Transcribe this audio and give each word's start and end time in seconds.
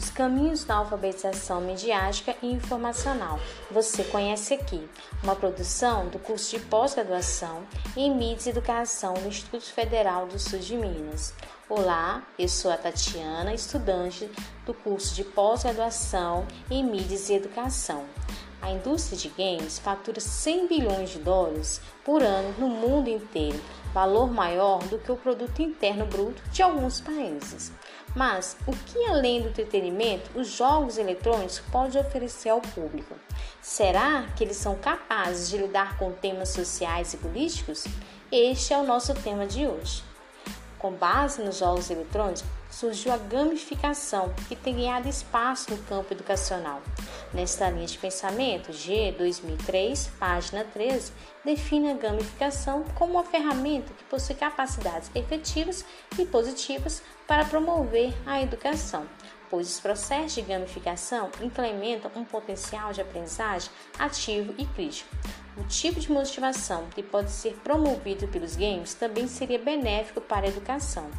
Os 0.00 0.08
caminhos 0.08 0.64
da 0.64 0.76
alfabetização 0.76 1.60
midiática 1.60 2.34
e 2.40 2.50
informacional. 2.50 3.38
Você 3.70 4.02
conhece 4.02 4.54
aqui 4.54 4.88
uma 5.22 5.36
produção 5.36 6.08
do 6.08 6.18
curso 6.18 6.56
de 6.56 6.64
pós-graduação 6.64 7.66
em 7.94 8.10
Mídias 8.10 8.46
e 8.46 8.48
Educação 8.48 9.12
do 9.12 9.28
Instituto 9.28 9.66
Federal 9.66 10.26
do 10.26 10.38
Sul 10.38 10.58
de 10.58 10.74
Minas. 10.74 11.34
Olá, 11.68 12.26
eu 12.38 12.48
sou 12.48 12.72
a 12.72 12.78
Tatiana, 12.78 13.52
estudante 13.52 14.30
do 14.64 14.72
curso 14.72 15.14
de 15.14 15.22
pós-graduação 15.22 16.46
em 16.70 16.82
Mídias 16.82 17.28
e 17.28 17.34
Educação. 17.34 18.06
A 18.62 18.70
indústria 18.70 19.18
de 19.18 19.28
games 19.28 19.78
fatura 19.78 20.18
100 20.18 20.66
bilhões 20.66 21.10
de 21.10 21.18
dólares 21.18 21.78
por 22.06 22.22
ano 22.22 22.54
no 22.58 22.70
mundo 22.70 23.10
inteiro, 23.10 23.60
valor 23.92 24.32
maior 24.32 24.78
do 24.84 24.98
que 24.98 25.12
o 25.12 25.16
produto 25.16 25.60
interno 25.60 26.06
bruto 26.06 26.42
de 26.50 26.62
alguns 26.62 27.02
países. 27.02 27.70
Mas 28.14 28.56
o 28.66 28.72
que 28.72 29.06
além 29.06 29.42
do 29.42 29.48
entretenimento 29.48 30.30
os 30.34 30.48
jogos 30.48 30.98
eletrônicos 30.98 31.60
podem 31.70 32.00
oferecer 32.00 32.48
ao 32.48 32.60
público? 32.60 33.14
Será 33.62 34.26
que 34.36 34.42
eles 34.42 34.56
são 34.56 34.74
capazes 34.74 35.48
de 35.48 35.58
lidar 35.58 35.96
com 35.96 36.10
temas 36.12 36.48
sociais 36.48 37.14
e 37.14 37.18
políticos? 37.18 37.84
Este 38.32 38.72
é 38.72 38.78
o 38.78 38.86
nosso 38.86 39.14
tema 39.14 39.46
de 39.46 39.66
hoje. 39.66 40.02
Com 40.78 40.92
base 40.92 41.42
nos 41.42 41.58
jogos 41.58 41.90
eletrônicos, 41.90 42.42
surgiu 42.70 43.12
a 43.12 43.16
gamificação, 43.16 44.32
que 44.48 44.56
tem 44.56 44.76
ganhado 44.76 45.08
espaço 45.08 45.70
no 45.70 45.78
campo 45.84 46.12
educacional. 46.12 46.80
Nesta 47.34 47.68
linha 47.70 47.86
de 47.86 47.98
pensamento, 47.98 48.72
G 48.72 49.12
2003, 49.18 50.10
página 50.18 50.64
13, 50.64 51.12
define 51.44 51.90
a 51.90 51.94
gamificação 51.94 52.84
como 52.94 53.12
uma 53.14 53.24
ferramenta 53.24 53.92
que 53.92 54.04
possui 54.04 54.34
capacidades 54.34 55.10
efetivas 55.14 55.84
e 56.18 56.24
positivas 56.24 57.02
para 57.26 57.44
promover 57.44 58.12
a 58.26 58.42
educação, 58.42 59.06
pois 59.48 59.68
os 59.68 59.80
processos 59.80 60.34
de 60.34 60.42
gamificação 60.42 61.30
implementam 61.40 62.10
um 62.16 62.24
potencial 62.24 62.92
de 62.92 63.00
aprendizagem 63.00 63.70
ativo 63.98 64.54
e 64.58 64.66
crítico. 64.66 65.08
O 65.56 65.64
tipo 65.64 66.00
de 66.00 66.10
motivação 66.10 66.86
que 66.94 67.02
pode 67.02 67.30
ser 67.30 67.54
promovido 67.62 68.26
pelos 68.28 68.56
games 68.56 68.94
também 68.94 69.26
seria 69.26 69.58
benéfico 69.58 70.20
para 70.20 70.46
a 70.46 70.48
educação. 70.48 71.10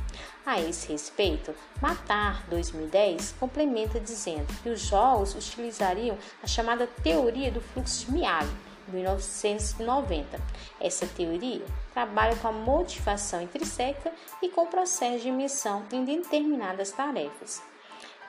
A 0.45 0.59
esse 0.59 0.91
respeito, 0.91 1.53
Matar 1.79 2.43
2010 2.49 3.35
complementa 3.39 3.99
dizendo 3.99 4.47
que 4.63 4.69
os 4.69 4.81
jogos 4.81 5.35
utilizariam 5.35 6.17
a 6.41 6.47
chamada 6.47 6.87
teoria 6.87 7.51
do 7.51 7.61
fluxo 7.61 8.05
de 8.05 8.11
Miyagi 8.11 8.51
1990. 8.87 10.39
Essa 10.79 11.05
teoria 11.05 11.63
trabalha 11.93 12.35
com 12.37 12.47
a 12.47 12.51
motivação 12.51 13.41
intrínseca 13.41 14.11
e 14.41 14.49
com 14.49 14.63
o 14.63 14.67
processo 14.67 15.19
de 15.19 15.29
emissão 15.29 15.85
em 15.91 16.03
determinadas 16.03 16.91
tarefas. 16.91 17.61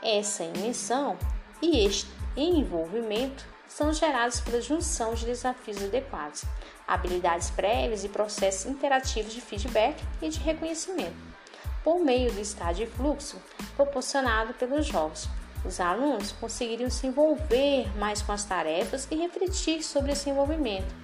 Essa 0.03 0.45
emissão 0.45 1.17
e 1.63 1.87
este 1.87 2.11
envolvimento 2.37 3.47
são 3.69 3.93
gerados 3.93 4.39
pela 4.41 4.61
junção 4.61 5.15
de 5.15 5.25
desafios 5.25 5.83
adequados, 5.83 6.45
habilidades 6.87 7.51
prévias 7.51 8.05
e 8.05 8.09
processos 8.09 8.67
interativos 8.67 9.33
de 9.33 9.41
feedback 9.41 9.97
e 10.21 10.29
de 10.29 10.39
reconhecimento, 10.41 11.32
por 11.83 11.99
meio 12.01 12.33
do 12.33 12.41
estado 12.41 12.77
de 12.77 12.87
fluxo 12.87 13.41
proporcionado 13.77 14.55
pelos 14.55 14.87
jogos. 14.87 15.29
Os 15.65 15.81
alunos 15.81 16.33
conseguiriam 16.33 16.91
se 16.91 17.07
envolver 17.07 17.87
mais 17.97 18.21
com 18.21 18.33
as 18.33 18.45
tarefas 18.45 19.07
e 19.11 19.17
refletir 19.17 19.83
sobre 19.83 20.13
esse 20.13 20.29
envolvimento. 20.29 20.95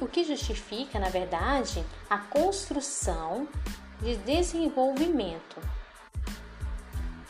O 0.00 0.06
que 0.06 0.24
justifica, 0.24 0.98
na 0.98 1.08
verdade, 1.08 1.84
a 2.08 2.18
construção 2.18 3.48
de 4.00 4.16
desenvolvimento 4.16 5.60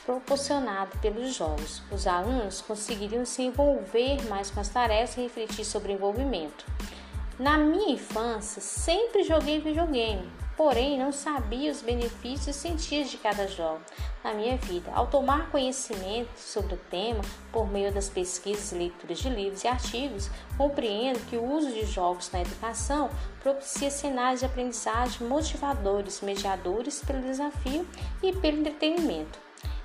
proporcionado 0.05 0.99
pelos 0.99 1.35
jogos. 1.35 1.83
Os 1.91 2.07
alunos 2.07 2.61
conseguiriam 2.61 3.25
se 3.25 3.43
envolver 3.43 4.23
mais 4.29 4.51
com 4.51 4.61
as 4.61 4.69
tarefas 4.69 5.17
e 5.17 5.23
refletir 5.23 5.65
sobre 5.65 5.93
o 5.93 5.95
envolvimento. 5.95 6.67
Na 7.39 7.59
minha 7.59 7.95
infância, 7.95 8.63
sempre 8.63 9.25
joguei 9.25 9.59
videogame, 9.59 10.31
porém 10.57 10.97
não 10.97 11.11
sabia 11.11 11.73
os 11.73 11.83
benefícios 11.83 12.55
e 12.55 12.61
sentidos 12.61 13.11
de 13.11 13.17
cada 13.19 13.49
jogo 13.49 13.81
na 14.23 14.33
minha 14.33 14.57
vida. 14.57 14.93
Ao 14.95 15.09
tomar 15.09 15.51
conhecimento 15.51 16.31
sobre 16.37 16.75
o 16.75 16.81
tema 16.89 17.23
por 17.51 17.69
meio 17.69 17.93
das 17.93 18.09
pesquisas 18.09 18.71
e 18.71 18.77
leituras 18.77 19.19
de 19.19 19.29
livros 19.29 19.65
e 19.65 19.67
artigos, 19.67 20.31
compreendo 20.57 21.19
que 21.29 21.37
o 21.37 21.45
uso 21.45 21.73
de 21.73 21.85
jogos 21.87 22.31
na 22.31 22.41
educação 22.41 23.11
propicia 23.43 23.91
cenários 23.91 24.39
de 24.39 24.47
aprendizagem 24.47 25.27
motivadores, 25.27 26.21
mediadores 26.21 27.03
pelo 27.05 27.21
desafio 27.21 27.85
e 28.23 28.33
pelo 28.33 28.59
entretenimento. 28.59 29.41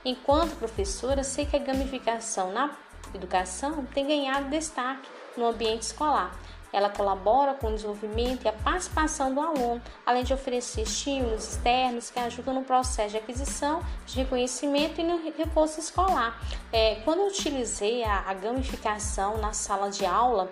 Enquanto 0.05 0.55
professora, 0.55 1.23
sei 1.23 1.47
que 1.47 1.55
a 1.55 1.59
gamificação 1.59 2.51
na 2.51 2.77
educação 3.11 3.83
tem 3.87 4.05
ganhado 4.05 4.51
destaque 4.51 5.09
no 5.35 5.47
ambiente 5.47 5.81
escolar. 5.81 6.31
Ela 6.71 6.89
colabora 6.89 7.53
com 7.53 7.67
o 7.67 7.73
desenvolvimento 7.73 8.45
e 8.45 8.47
a 8.47 8.53
participação 8.53 9.33
do 9.33 9.41
aluno, 9.41 9.81
além 10.05 10.23
de 10.23 10.33
oferecer 10.33 10.81
estímulos 10.81 11.49
externos 11.49 12.09
que 12.09 12.19
ajudam 12.19 12.53
no 12.53 12.63
processo 12.63 13.11
de 13.11 13.17
aquisição, 13.17 13.83
de 14.05 14.17
reconhecimento 14.17 15.01
e 15.01 15.03
no 15.03 15.19
reforço 15.35 15.79
escolar. 15.79 16.39
É, 16.71 16.95
quando 17.03 17.19
eu 17.19 17.27
utilizei 17.27 18.03
a, 18.03 18.23
a, 18.27 18.33
gamificação 18.33 19.37
na 19.37 19.53
sala 19.53 19.89
de 19.89 20.05
aula, 20.05 20.49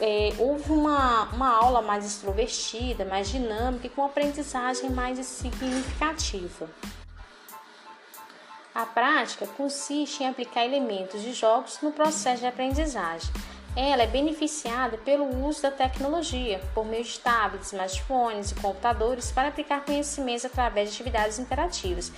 é, 0.00 0.32
houve 0.38 0.72
uma, 0.72 1.24
uma 1.32 1.56
aula 1.56 1.82
mais 1.82 2.04
extrovertida, 2.04 3.04
mais 3.04 3.28
dinâmica 3.28 3.86
e 3.86 3.90
com 3.90 4.04
aprendizagem 4.04 4.90
mais 4.90 5.24
significativa. 5.24 6.68
A 8.74 8.86
prática 8.86 9.46
consiste 9.46 10.22
em 10.22 10.28
aplicar 10.28 10.64
elementos 10.64 11.20
de 11.20 11.32
jogos 11.32 11.78
no 11.82 11.92
processo 11.92 12.40
de 12.40 12.46
aprendizagem. 12.46 13.30
Ela 13.76 14.02
é 14.02 14.06
beneficiada 14.06 14.98
pelo 14.98 15.46
uso 15.46 15.62
da 15.62 15.70
tecnologia, 15.70 16.60
por 16.74 16.84
meio 16.84 17.04
de 17.04 17.20
tablets, 17.20 17.68
smartphones 17.72 18.50
e 18.50 18.54
computadores, 18.56 19.30
para 19.30 19.48
aplicar 19.48 19.84
conhecimentos 19.84 20.44
através 20.44 20.88
de 20.88 20.96
atividades 20.96 21.38
interativas. 21.38 22.10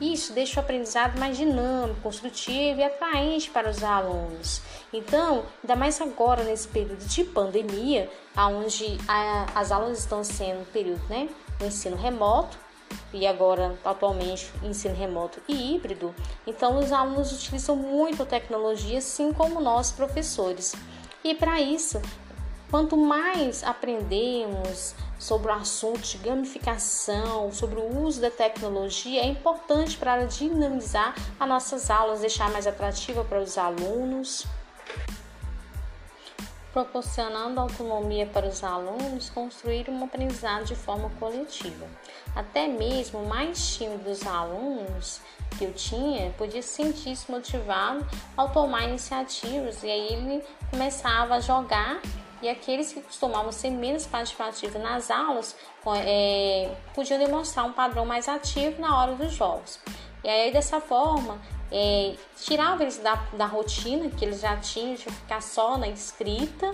Isso 0.00 0.34
deixa 0.34 0.60
o 0.60 0.62
aprendizado 0.62 1.18
mais 1.18 1.38
dinâmico, 1.38 2.02
construtivo 2.02 2.80
e 2.80 2.84
atraente 2.84 3.48
para 3.48 3.70
os 3.70 3.82
alunos. 3.82 4.60
Então, 4.92 5.46
ainda 5.62 5.74
mais 5.74 5.98
agora 5.98 6.44
nesse 6.44 6.68
período 6.68 7.04
de 7.06 7.24
pandemia, 7.24 8.10
onde 8.36 8.98
as 9.54 9.72
aulas 9.72 10.00
estão 10.00 10.22
sendo 10.22 10.60
um 10.60 10.66
período 10.66 11.02
né, 11.08 11.28
do 11.58 11.64
ensino 11.64 11.96
remoto, 11.96 12.58
e 13.12 13.26
agora 13.26 13.76
atualmente 13.84 14.50
ensino 14.62 14.94
remoto 14.94 15.40
e 15.48 15.74
híbrido, 15.74 16.14
então 16.46 16.78
os 16.78 16.92
alunos 16.92 17.32
utilizam 17.32 17.76
muito 17.76 18.22
a 18.22 18.26
tecnologia, 18.26 18.98
assim 18.98 19.32
como 19.32 19.60
nós 19.60 19.90
professores. 19.90 20.74
E 21.24 21.34
para 21.34 21.60
isso, 21.60 22.00
quanto 22.70 22.96
mais 22.96 23.64
aprendemos 23.64 24.94
sobre 25.18 25.50
o 25.50 25.54
assunto 25.54 26.00
de 26.00 26.18
gamificação, 26.18 27.52
sobre 27.52 27.80
o 27.80 28.02
uso 28.02 28.20
da 28.20 28.30
tecnologia, 28.30 29.20
é 29.20 29.26
importante 29.26 29.96
para 29.96 30.24
dinamizar 30.24 31.14
as 31.38 31.48
nossas 31.48 31.90
aulas, 31.90 32.20
deixar 32.20 32.50
mais 32.50 32.66
atrativa 32.66 33.24
para 33.24 33.40
os 33.40 33.58
alunos 33.58 34.46
proporcionando 36.72 37.60
autonomia 37.60 38.26
para 38.26 38.46
os 38.46 38.62
alunos 38.62 39.30
construir 39.30 39.88
uma 39.88 40.06
aprendizado 40.06 40.64
de 40.64 40.76
forma 40.76 41.10
coletiva. 41.18 41.86
Até 42.36 42.68
mesmo 42.68 43.26
mais 43.26 43.74
tímido 43.74 44.04
dos 44.04 44.24
alunos 44.24 45.20
que 45.56 45.64
eu 45.64 45.72
tinha 45.72 46.30
podia 46.32 46.62
sentir-se 46.62 47.30
motivado 47.30 48.06
ao 48.36 48.50
tomar 48.50 48.84
iniciativas 48.84 49.82
e 49.82 49.90
aí 49.90 50.12
ele 50.12 50.44
começava 50.70 51.36
a 51.36 51.40
jogar 51.40 52.00
e 52.40 52.48
aqueles 52.48 52.92
que 52.92 53.00
costumavam 53.00 53.50
ser 53.50 53.70
menos 53.70 54.06
participativos 54.06 54.80
nas 54.80 55.10
aulas 55.10 55.56
é, 56.04 56.72
podiam 56.94 57.18
demonstrar 57.18 57.64
um 57.66 57.72
padrão 57.72 58.04
mais 58.04 58.28
ativo 58.28 58.80
na 58.80 58.96
hora 58.96 59.14
dos 59.14 59.32
jogos. 59.32 59.80
E 60.22 60.28
aí 60.28 60.52
dessa 60.52 60.80
forma 60.80 61.38
é, 61.70 62.14
tirava 62.36 62.82
eles 62.82 62.98
da, 62.98 63.14
da 63.32 63.46
rotina 63.46 64.08
que 64.10 64.24
eles 64.24 64.40
já 64.40 64.56
tinham 64.56 64.94
de 64.94 65.04
ficar 65.04 65.42
só 65.42 65.76
na 65.76 65.88
escrita 65.88 66.72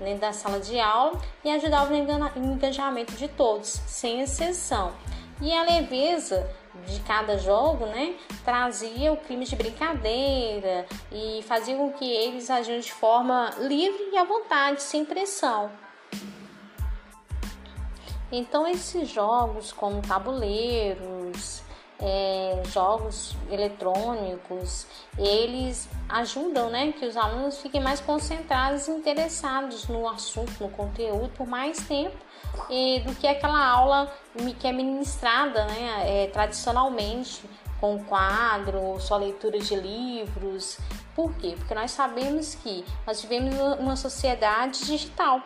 né, 0.00 0.14
da 0.16 0.32
sala 0.32 0.60
de 0.60 0.78
aula 0.78 1.20
e 1.44 1.50
ajudava 1.50 1.90
no 1.90 2.54
engajamento 2.54 3.14
de 3.14 3.28
todos, 3.28 3.80
sem 3.86 4.20
exceção. 4.20 4.92
E 5.40 5.52
a 5.52 5.62
leveza 5.64 6.48
de 6.86 7.00
cada 7.00 7.38
jogo, 7.38 7.86
né, 7.86 8.14
trazia 8.44 9.12
o 9.12 9.16
clima 9.16 9.44
de 9.44 9.56
brincadeira 9.56 10.86
e 11.12 11.42
fazia 11.42 11.76
com 11.76 11.92
que 11.92 12.04
eles 12.04 12.50
agiam 12.50 12.78
de 12.78 12.92
forma 12.92 13.50
livre 13.58 14.10
e 14.12 14.16
à 14.16 14.24
vontade, 14.24 14.82
sem 14.82 15.04
pressão. 15.04 15.70
Então 18.30 18.66
esses 18.66 19.08
jogos 19.08 19.72
como 19.72 20.02
tabuleiros, 20.02 21.62
é, 22.00 22.62
jogos 22.66 23.34
eletrônicos, 23.50 24.86
eles 25.16 25.88
ajudam 26.08 26.68
né, 26.68 26.92
que 26.92 27.06
os 27.06 27.16
alunos 27.16 27.58
fiquem 27.60 27.80
mais 27.80 28.00
concentrados 28.00 28.88
e 28.88 28.90
interessados 28.90 29.88
no 29.88 30.08
assunto, 30.08 30.52
no 30.60 30.68
conteúdo 30.70 31.30
por 31.36 31.46
mais 31.46 31.78
tempo 31.86 32.25
e, 32.70 33.00
do 33.00 33.14
que 33.14 33.26
aquela 33.26 33.66
aula 33.66 34.12
que 34.58 34.66
é 34.66 34.72
ministrada 34.72 35.64
né, 35.66 36.24
é, 36.24 36.26
tradicionalmente 36.28 37.42
com 37.80 38.02
quadro, 38.04 38.98
só 39.00 39.16
leitura 39.16 39.58
de 39.58 39.74
livros. 39.74 40.78
Por 41.14 41.34
quê? 41.34 41.54
Porque 41.56 41.74
nós 41.74 41.90
sabemos 41.90 42.54
que 42.54 42.84
nós 43.06 43.22
vivemos 43.22 43.54
numa 43.78 43.96
sociedade 43.96 44.84
digital, 44.84 45.42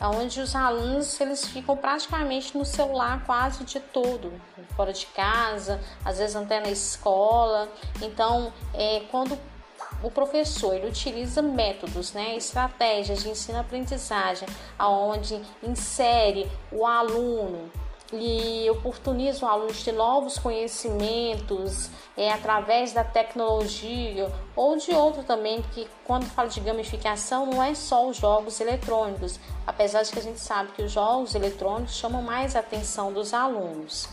onde 0.00 0.40
os 0.40 0.54
alunos 0.54 1.18
eles 1.20 1.46
ficam 1.46 1.76
praticamente 1.76 2.56
no 2.56 2.64
celular 2.64 3.24
quase 3.24 3.64
dia 3.64 3.80
todo, 3.92 4.32
fora 4.76 4.92
de 4.92 5.06
casa, 5.06 5.80
às 6.04 6.18
vezes 6.18 6.36
até 6.36 6.60
na 6.60 6.70
escola. 6.70 7.68
Então, 8.02 8.52
é, 8.74 9.00
quando 9.10 9.38
o 10.02 10.10
professor 10.10 10.74
ele 10.74 10.88
utiliza 10.88 11.40
métodos, 11.42 12.12
né, 12.12 12.36
estratégias 12.36 13.22
de 13.22 13.30
ensino-aprendizagem, 13.30 14.48
aonde 14.78 15.40
insere 15.62 16.50
o 16.70 16.86
aluno 16.86 17.70
e 18.12 18.68
oportuniza 18.70 19.44
o 19.44 19.48
aluno 19.48 19.72
de 19.72 19.92
novos 19.92 20.38
conhecimentos 20.38 21.90
é, 22.16 22.32
através 22.32 22.92
da 22.92 23.02
tecnologia 23.02 24.30
ou 24.54 24.76
de 24.76 24.92
outro 24.92 25.24
também, 25.24 25.60
porque 25.62 25.88
quando 26.04 26.24
fala 26.26 26.48
de 26.48 26.60
gamificação 26.60 27.46
não 27.46 27.62
é 27.62 27.74
só 27.74 28.06
os 28.08 28.16
jogos 28.16 28.60
eletrônicos, 28.60 29.40
apesar 29.66 30.02
de 30.02 30.12
que 30.12 30.18
a 30.18 30.22
gente 30.22 30.40
sabe 30.40 30.72
que 30.72 30.82
os 30.82 30.92
jogos 30.92 31.34
eletrônicos 31.34 31.94
chamam 31.94 32.22
mais 32.22 32.54
a 32.54 32.60
atenção 32.60 33.12
dos 33.12 33.34
alunos. 33.34 34.08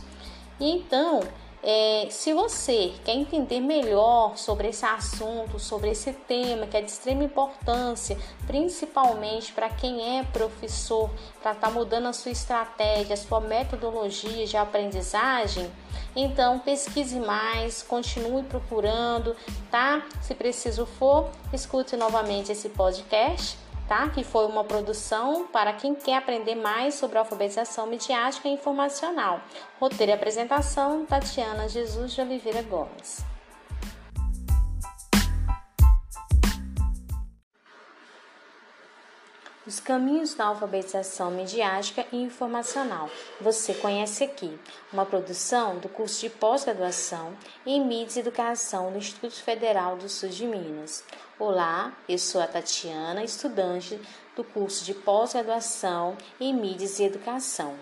E 0.59 0.71
então, 0.71 1.21
é, 1.63 2.07
se 2.09 2.33
você 2.33 2.91
quer 3.05 3.13
entender 3.13 3.61
melhor 3.61 4.37
sobre 4.37 4.67
esse 4.67 4.85
assunto, 4.85 5.57
sobre 5.57 5.91
esse 5.91 6.11
tema 6.11 6.67
que 6.67 6.75
é 6.75 6.81
de 6.81 6.91
extrema 6.91 7.23
importância, 7.23 8.17
principalmente 8.45 9.53
para 9.53 9.69
quem 9.69 10.19
é 10.19 10.23
professor, 10.25 11.09
para 11.41 11.53
estar 11.53 11.67
tá 11.67 11.73
mudando 11.73 12.07
a 12.07 12.13
sua 12.13 12.31
estratégia, 12.33 13.13
a 13.13 13.17
sua 13.17 13.39
metodologia 13.39 14.45
de 14.45 14.57
aprendizagem, 14.57 15.71
então 16.13 16.59
pesquise 16.59 17.17
mais, 17.19 17.81
continue 17.81 18.43
procurando, 18.43 19.33
tá? 19.71 20.05
Se 20.21 20.35
preciso 20.35 20.85
for, 20.85 21.29
escute 21.53 21.95
novamente 21.95 22.51
esse 22.51 22.67
podcast 22.67 23.62
tá? 23.87 24.09
Que 24.09 24.23
foi 24.23 24.45
uma 24.45 24.63
produção 24.63 25.47
para 25.47 25.73
quem 25.73 25.95
quer 25.95 26.17
aprender 26.17 26.55
mais 26.55 26.95
sobre 26.95 27.17
alfabetização 27.17 27.87
midiática 27.87 28.47
e 28.47 28.53
informacional. 28.53 29.41
Roteiro 29.79 30.11
e 30.11 30.15
apresentação: 30.15 31.05
Tatiana 31.05 31.67
Jesus 31.67 32.13
de 32.13 32.21
Oliveira 32.21 32.61
Gomes. 32.61 33.23
Os 39.65 39.79
caminhos 39.79 40.33
da 40.33 40.47
alfabetização 40.47 41.31
midiática 41.31 42.05
e 42.11 42.21
informacional. 42.21 43.09
Você 43.39 43.73
conhece 43.73 44.21
aqui 44.21 44.59
uma 44.91 45.05
produção 45.05 45.79
do 45.79 45.87
curso 45.87 46.19
de 46.19 46.29
pós-graduação 46.29 47.31
em 47.65 47.79
Mídias 47.79 48.17
e 48.17 48.19
Educação 48.19 48.91
do 48.91 48.97
Instituto 48.97 49.41
Federal 49.41 49.95
do 49.95 50.09
Sul 50.09 50.27
de 50.27 50.45
Minas. 50.45 51.05
Olá, 51.45 51.91
eu 52.07 52.17
sou 52.17 52.39
a 52.39 52.47
Tatiana, 52.47 53.21
estudante 53.21 53.99
do 54.33 54.45
curso 54.45 54.85
de 54.85 54.93
pós-graduação 54.93 56.15
em 56.39 56.53
Mídias 56.53 56.99
e 56.99 57.03
Educação. 57.03 57.75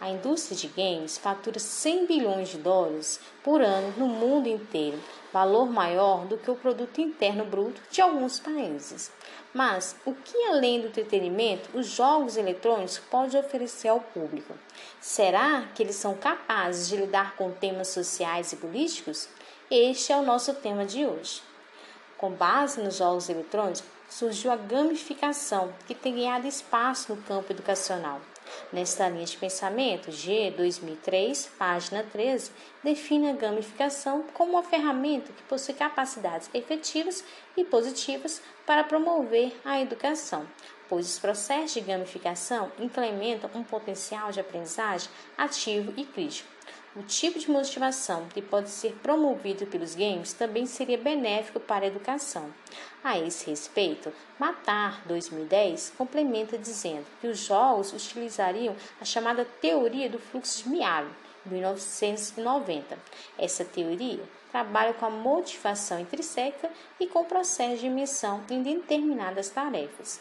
A 0.00 0.08
indústria 0.08 0.56
de 0.56 0.66
games 0.66 1.18
fatura 1.18 1.58
100 1.58 2.06
bilhões 2.06 2.48
de 2.48 2.56
dólares 2.56 3.20
por 3.44 3.60
ano 3.60 3.92
no 3.98 4.06
mundo 4.06 4.48
inteiro, 4.48 4.98
valor 5.30 5.70
maior 5.70 6.24
do 6.24 6.38
que 6.38 6.50
o 6.50 6.56
produto 6.56 7.02
interno 7.02 7.44
bruto 7.44 7.82
de 7.90 8.00
alguns 8.00 8.40
países. 8.40 9.12
Mas 9.52 9.94
o 10.06 10.14
que 10.14 10.46
além 10.46 10.80
do 10.80 10.86
entretenimento 10.86 11.68
os 11.74 11.88
jogos 11.88 12.38
eletrônicos 12.38 12.98
podem 12.98 13.38
oferecer 13.38 13.88
ao 13.88 14.00
público? 14.00 14.54
Será 15.02 15.68
que 15.74 15.82
eles 15.82 15.96
são 15.96 16.14
capazes 16.14 16.88
de 16.88 16.96
lidar 16.96 17.36
com 17.36 17.50
temas 17.50 17.88
sociais 17.88 18.54
e 18.54 18.56
políticos? 18.56 19.28
Este 19.70 20.14
é 20.14 20.16
o 20.16 20.24
nosso 20.24 20.54
tema 20.54 20.86
de 20.86 21.04
hoje. 21.04 21.51
Com 22.22 22.30
base 22.30 22.80
nos 22.80 22.98
jogos 22.98 23.28
eletrônicos, 23.28 23.82
surgiu 24.08 24.52
a 24.52 24.56
gamificação, 24.56 25.72
que 25.88 25.92
tem 25.92 26.14
ganhado 26.14 26.46
espaço 26.46 27.12
no 27.12 27.20
campo 27.20 27.52
educacional. 27.52 28.20
Nesta 28.72 29.08
linha 29.08 29.24
de 29.24 29.36
pensamento, 29.36 30.12
G 30.12 30.52
2003, 30.56 31.50
página 31.58 32.04
13, 32.04 32.52
define 32.80 33.28
a 33.28 33.32
gamificação 33.32 34.24
como 34.34 34.52
uma 34.52 34.62
ferramenta 34.62 35.32
que 35.32 35.42
possui 35.42 35.74
capacidades 35.74 36.48
efetivas 36.54 37.24
e 37.56 37.64
positivas 37.64 38.40
para 38.64 38.84
promover 38.84 39.52
a 39.64 39.80
educação, 39.80 40.46
pois 40.88 41.08
os 41.08 41.18
processos 41.18 41.74
de 41.74 41.80
gamificação 41.80 42.70
implementam 42.78 43.50
um 43.52 43.64
potencial 43.64 44.30
de 44.30 44.38
aprendizagem 44.38 45.10
ativo 45.36 45.92
e 45.96 46.04
crítico. 46.04 46.48
O 46.94 47.02
tipo 47.02 47.38
de 47.38 47.50
motivação 47.50 48.28
que 48.28 48.42
pode 48.42 48.68
ser 48.68 48.92
promovido 49.02 49.66
pelos 49.66 49.94
games 49.94 50.34
também 50.34 50.66
seria 50.66 50.98
benéfico 50.98 51.58
para 51.58 51.86
a 51.86 51.88
educação. 51.88 52.52
A 53.02 53.18
esse 53.18 53.48
respeito, 53.48 54.12
Matar 54.38 55.02
2010 55.06 55.94
complementa 55.96 56.58
dizendo 56.58 57.06
que 57.18 57.28
os 57.28 57.38
jogos 57.38 57.94
utilizariam 57.94 58.76
a 59.00 59.06
chamada 59.06 59.42
teoria 59.42 60.10
do 60.10 60.18
fluxo 60.18 60.64
de 60.64 60.68
Mialo, 60.68 61.10
1990. 61.46 62.98
Essa 63.38 63.64
teoria 63.64 64.22
trabalha 64.50 64.92
com 64.92 65.06
a 65.06 65.10
motivação 65.10 65.98
intrínseca 65.98 66.70
e 67.00 67.06
com 67.06 67.20
o 67.20 67.24
processo 67.24 67.78
de 67.78 67.86
emissão 67.86 68.44
em 68.50 68.62
determinadas 68.62 69.48
tarefas. 69.48 70.20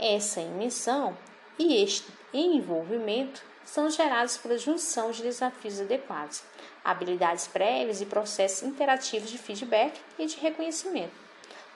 Essa 0.00 0.40
emissão 0.40 1.16
e 1.56 1.80
este 1.80 2.12
envolvimento 2.34 3.51
são 3.64 3.90
gerados 3.90 4.36
pela 4.36 4.58
junção 4.58 5.10
de 5.10 5.22
desafios 5.22 5.80
adequados, 5.80 6.42
habilidades 6.84 7.46
prévias 7.46 8.00
e 8.00 8.06
processos 8.06 8.62
interativos 8.62 9.30
de 9.30 9.38
feedback 9.38 10.00
e 10.18 10.26
de 10.26 10.36
reconhecimento, 10.36 11.14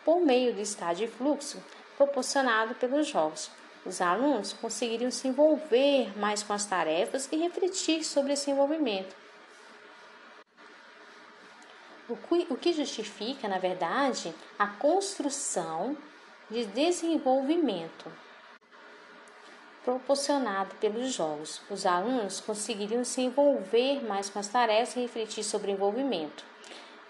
por 0.05 0.21
meio 0.21 0.55
do 0.55 0.61
estado 0.61 0.97
de 0.97 1.07
fluxo 1.07 1.63
proporcionado 1.97 2.75
pelos 2.75 3.07
jogos. 3.07 3.51
Os 3.85 4.01
alunos 4.01 4.53
conseguiriam 4.53 5.11
se 5.11 5.29
envolver 5.29 6.19
mais 6.19 6.43
com 6.43 6.53
as 6.53 6.67
tarefas 6.67 7.29
e 7.31 7.37
refletir 7.37 8.05
sobre 8.05 8.33
esse 8.33 8.51
envolvimento. 8.51 9.15
O 12.09 12.57
que 12.57 12.73
justifica, 12.73 13.49
na 13.49 13.59
verdade, 13.59 14.35
a 14.59 14.67
construção 14.67 15.97
de 16.51 16.65
desenvolvimento 16.67 18.11
proporcionado 19.87 20.75
pelos 20.81 21.13
jogos. 21.13 21.63
Os 21.71 21.87
alunos 21.87 22.41
conseguiriam 22.41 23.05
se 23.05 23.21
envolver 23.21 24.05
mais 24.05 24.29
com 24.29 24.41
as 24.41 24.49
tarefas 24.49 24.97
e 24.97 25.01
refletir 25.01 25.45
sobre 25.45 25.71
o 25.71 25.75
envolvimento. 25.75 26.45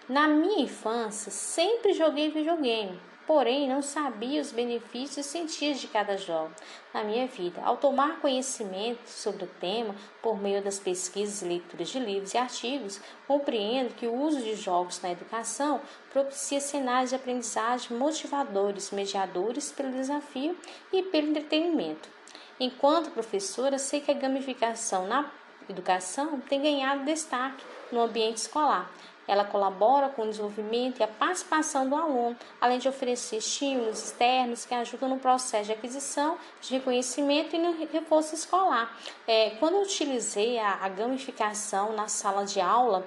Na 0.07 0.27
minha 0.27 0.61
infância, 0.61 1.31
sempre 1.31 1.93
joguei 1.93 2.29
videogame, 2.29 2.99
porém 3.25 3.67
não 3.67 3.81
sabia 3.81 4.39
os 4.39 4.51
benefícios 4.51 5.25
e 5.25 5.29
sentidos 5.29 5.81
de 5.81 5.87
cada 5.87 6.15
jogo 6.17 6.51
na 6.93 7.03
minha 7.03 7.25
vida. 7.25 7.59
Ao 7.63 7.77
tomar 7.77 8.21
conhecimento 8.21 9.07
sobre 9.07 9.45
o 9.45 9.49
tema 9.59 9.95
por 10.21 10.39
meio 10.39 10.61
das 10.61 10.77
pesquisas 10.77 11.41
e 11.41 11.45
leituras 11.45 11.89
de 11.89 11.99
livros 11.99 12.35
e 12.35 12.37
artigos, 12.37 13.01
compreendo 13.27 13.95
que 13.95 14.05
o 14.05 14.13
uso 14.13 14.39
de 14.39 14.55
jogos 14.55 15.01
na 15.01 15.11
educação 15.11 15.81
propicia 16.13 16.61
cenários 16.61 17.09
de 17.09 17.15
aprendizagem 17.15 17.97
motivadores, 17.97 18.91
mediadores 18.91 19.71
pelo 19.71 19.91
desafio 19.91 20.55
e 20.93 21.01
pelo 21.01 21.29
entretenimento. 21.29 22.16
Enquanto 22.59 23.11
professora, 23.11 23.77
sei 23.77 24.01
que 24.01 24.09
a 24.09 24.15
gamificação 24.15 25.07
na 25.07 25.29
educação 25.69 26.39
tem 26.41 26.61
ganhado 26.61 27.05
destaque 27.05 27.63
no 27.91 28.01
ambiente 28.01 28.37
escolar. 28.37 28.89
Ela 29.27 29.43
colabora 29.43 30.07
com 30.09 30.23
o 30.23 30.27
desenvolvimento 30.27 30.99
e 30.99 31.03
a 31.03 31.07
participação 31.07 31.87
do 31.87 31.95
aluno, 31.95 32.35
além 32.61 32.79
de 32.79 32.87
oferecer 32.87 33.37
estímulos 33.37 34.05
externos 34.05 34.63
que 34.65 34.73
ajudam 34.73 35.09
no 35.09 35.19
processo 35.19 35.65
de 35.65 35.73
aquisição, 35.73 36.37
de 36.61 36.73
reconhecimento 36.75 37.55
e 37.55 37.59
no 37.59 37.73
reforço 37.91 38.33
escolar. 38.33 38.97
É, 39.27 39.51
quando 39.59 39.75
eu 39.75 39.81
utilizei 39.81 40.57
a, 40.57 40.79
a, 40.81 40.89
gamificação 40.89 41.93
na 41.93 42.07
sala 42.07 42.45
de 42.45 42.61
aula, 42.61 43.03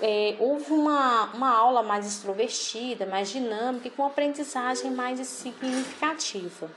é, 0.00 0.36
houve 0.38 0.72
uma, 0.72 1.24
uma 1.34 1.50
aula 1.50 1.82
mais 1.82 2.06
extrovertida, 2.06 3.04
mais 3.04 3.28
dinâmica 3.28 3.88
e 3.88 3.90
com 3.90 4.06
aprendizagem 4.06 4.92
mais 4.92 5.26
significativa. 5.26 6.70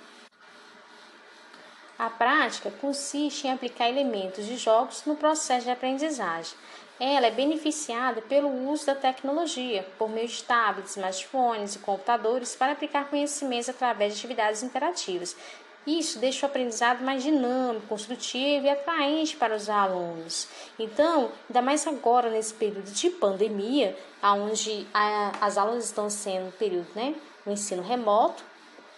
A 1.97 2.11
prática 2.11 2.71
consiste 2.79 3.47
em 3.47 3.51
aplicar 3.51 3.89
elementos 3.89 4.45
de 4.45 4.55
jogos 4.55 5.03
no 5.05 5.15
processo 5.15 5.65
de 5.65 5.71
aprendizagem. 5.71 6.53
Ela 6.99 7.27
é 7.27 7.31
beneficiada 7.31 8.21
pelo 8.21 8.69
uso 8.69 8.85
da 8.85 8.95
tecnologia, 8.95 9.87
por 9.97 10.09
meio 10.09 10.27
de 10.27 10.43
tablets, 10.43 10.91
smartphones 10.91 11.75
e 11.75 11.79
computadores, 11.79 12.55
para 12.55 12.73
aplicar 12.73 13.09
conhecimentos 13.09 13.69
através 13.69 14.13
de 14.13 14.19
atividades 14.19 14.61
interativas. 14.61 15.35
Isso 15.87 16.19
deixa 16.19 16.45
o 16.45 16.49
aprendizado 16.49 17.03
mais 17.03 17.23
dinâmico, 17.23 17.87
construtivo 17.87 18.65
e 18.65 18.69
atraente 18.69 19.37
para 19.37 19.55
os 19.55 19.69
alunos. 19.69 20.47
Então, 20.77 21.31
ainda 21.49 21.61
mais 21.61 21.87
agora 21.87 22.29
nesse 22.29 22.53
período 22.53 22.91
de 22.91 23.09
pandemia, 23.09 23.97
onde 24.21 24.85
as 25.39 25.57
aulas 25.57 25.85
estão 25.85 26.09
sendo 26.09 26.51
período, 26.57 26.87
né, 26.93 27.15
o 27.45 27.51
ensino 27.51 27.81
remoto, 27.81 28.43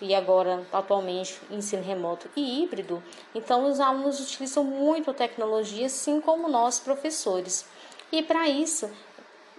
e 0.01 0.15
agora 0.15 0.65
atualmente 0.71 1.39
ensino 1.51 1.83
remoto 1.83 2.29
e 2.35 2.63
híbrido, 2.63 3.03
então 3.33 3.65
os 3.65 3.79
alunos 3.79 4.19
utilizam 4.19 4.63
muito 4.63 5.11
a 5.11 5.13
tecnologia, 5.13 5.87
assim 5.87 6.21
como 6.21 6.47
nós 6.47 6.79
professores. 6.79 7.65
E 8.11 8.23
para 8.23 8.47
isso, 8.47 8.89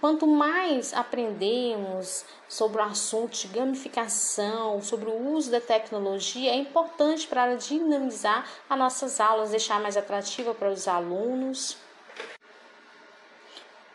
Quanto 0.01 0.25
mais 0.25 0.95
aprendemos 0.95 2.25
sobre 2.49 2.81
o 2.81 2.83
assunto 2.83 3.37
de 3.37 3.47
gamificação, 3.49 4.81
sobre 4.81 5.07
o 5.07 5.33
uso 5.33 5.51
da 5.51 5.61
tecnologia, 5.61 6.49
é 6.49 6.55
importante 6.55 7.27
para 7.27 7.53
dinamizar 7.53 8.49
as 8.67 8.79
nossas 8.79 9.19
aulas, 9.19 9.51
deixar 9.51 9.79
mais 9.79 9.95
atrativa 9.95 10.55
para 10.55 10.71
os 10.71 10.87
alunos 10.87 11.77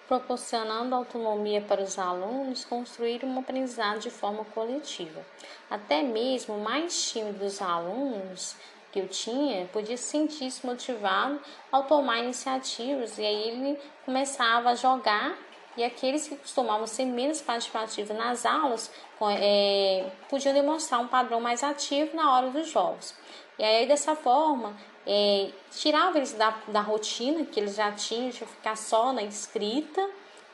proporcionando 0.09 0.95
autonomia 0.95 1.61
para 1.61 1.83
os 1.83 1.99
alunos 1.99 2.65
construir 2.65 3.25
uma 3.25 3.41
aprendizagem 3.41 3.99
de 3.99 4.11
forma 4.11 4.45
coletiva. 4.47 5.25
Até 5.69 6.03
mesmo 6.03 6.57
o 6.57 6.61
mais 6.61 7.11
tímido 7.11 7.41
dos 7.41 7.61
alunos 7.61 8.57
que 8.93 9.01
eu 9.01 9.09
tinha 9.09 9.67
podia 9.67 9.97
sentir-se 9.97 10.65
motivado 10.65 11.41
ao 11.71 11.85
tomar 11.85 12.19
iniciativas 12.19 13.19
e 13.19 13.23
aí 13.23 13.49
ele 13.49 13.79
começava 14.05 14.71
a 14.71 14.75
jogar 14.75 15.37
e 15.77 15.85
aqueles 15.85 16.27
que 16.27 16.37
costumavam 16.37 16.87
ser 16.87 17.05
menos 17.05 17.43
participativos 17.43 18.17
nas 18.17 18.47
aulas 18.47 18.91
é, 19.39 20.11
podiam 20.29 20.55
demonstrar 20.55 21.01
um 21.01 21.07
padrão 21.07 21.41
mais 21.41 21.63
ativo 21.63 22.17
na 22.17 22.35
hora 22.35 22.51
dos 22.51 22.69
jogos. 22.69 23.15
E 23.59 23.65
aí, 23.65 23.87
dessa 23.87 24.15
forma, 24.15 24.75
é, 25.07 25.51
tirava 25.71 26.19
eles 26.19 26.33
da, 26.33 26.55
da 26.69 26.81
rotina 26.81 27.45
que 27.45 27.61
eles 27.61 27.77
já 27.77 27.93
tinham 27.93 28.31
de 28.31 28.45
ficar 28.45 28.77
só 28.77 29.13
na 29.13 29.23
escrita 29.23 30.07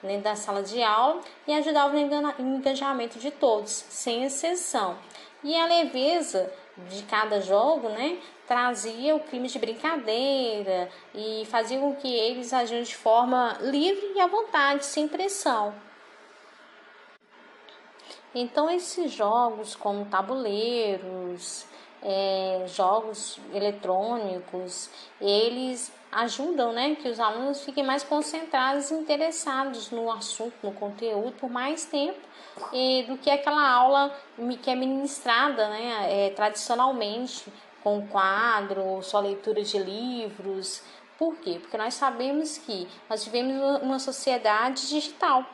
né, 0.02 0.18
da 0.18 0.34
sala 0.34 0.62
de 0.62 0.82
aula 0.82 1.20
e 1.46 1.52
ajudava 1.52 1.94
no 1.94 2.56
engajamento 2.56 3.18
de 3.18 3.30
todos, 3.30 3.70
sem 3.70 4.24
exceção. 4.24 4.98
E 5.42 5.56
a 5.56 5.66
leveza 5.66 6.52
de 6.88 7.02
cada 7.04 7.40
jogo, 7.40 7.88
né, 7.88 8.18
trazia 8.46 9.14
o 9.14 9.20
clima 9.20 9.46
de 9.46 9.58
brincadeira 9.58 10.90
e 11.14 11.46
fazia 11.50 11.78
com 11.78 11.94
que 11.94 12.12
eles 12.12 12.52
agiam 12.52 12.82
de 12.82 12.94
forma 12.94 13.56
livre 13.60 14.12
e 14.14 14.20
à 14.20 14.26
vontade, 14.26 14.84
sem 14.84 15.08
pressão. 15.08 15.74
Então 18.34 18.70
esses 18.70 19.12
jogos 19.12 19.74
como 19.74 20.06
tabuleiros, 20.06 21.66
é, 22.02 22.64
jogos 22.68 23.38
eletrônicos, 23.54 24.90
eles 25.20 25.92
ajudam 26.10 26.72
né, 26.72 26.94
que 26.96 27.08
os 27.08 27.18
alunos 27.18 27.64
fiquem 27.64 27.84
mais 27.84 28.02
concentrados 28.02 28.90
e 28.90 28.94
interessados 28.94 29.90
no 29.90 30.10
assunto, 30.10 30.54
no 30.62 30.72
conteúdo, 30.72 31.32
por 31.32 31.50
mais 31.50 31.84
tempo 31.86 32.20
e, 32.72 33.04
do 33.04 33.16
que 33.16 33.30
aquela 33.30 33.66
aula 33.66 34.14
que 34.62 34.70
é 34.70 34.74
ministrada 34.74 35.68
né, 35.68 36.26
é, 36.26 36.30
tradicionalmente, 36.30 37.50
com 37.82 38.06
quadro, 38.06 39.02
só 39.02 39.20
leitura 39.20 39.62
de 39.62 39.78
livros. 39.78 40.82
Por 41.18 41.36
quê? 41.36 41.58
Porque 41.60 41.76
nós 41.76 41.94
sabemos 41.94 42.58
que 42.58 42.86
nós 43.08 43.24
vivemos 43.24 43.80
uma 43.82 43.98
sociedade 43.98 44.88
digital 44.88 45.44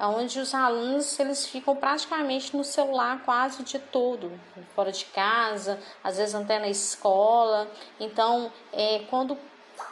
onde 0.00 0.38
os 0.38 0.54
alunos 0.54 1.18
eles 1.18 1.46
ficam 1.46 1.74
praticamente 1.74 2.56
no 2.56 2.62
celular 2.62 3.22
quase 3.24 3.62
dia 3.62 3.80
todo, 3.90 4.30
fora 4.74 4.92
de 4.92 5.04
casa, 5.06 5.78
às 6.02 6.16
vezes 6.18 6.34
até 6.34 6.58
na 6.58 6.68
escola. 6.68 7.68
Então, 7.98 8.52
é, 8.72 9.00
quando 9.10 9.36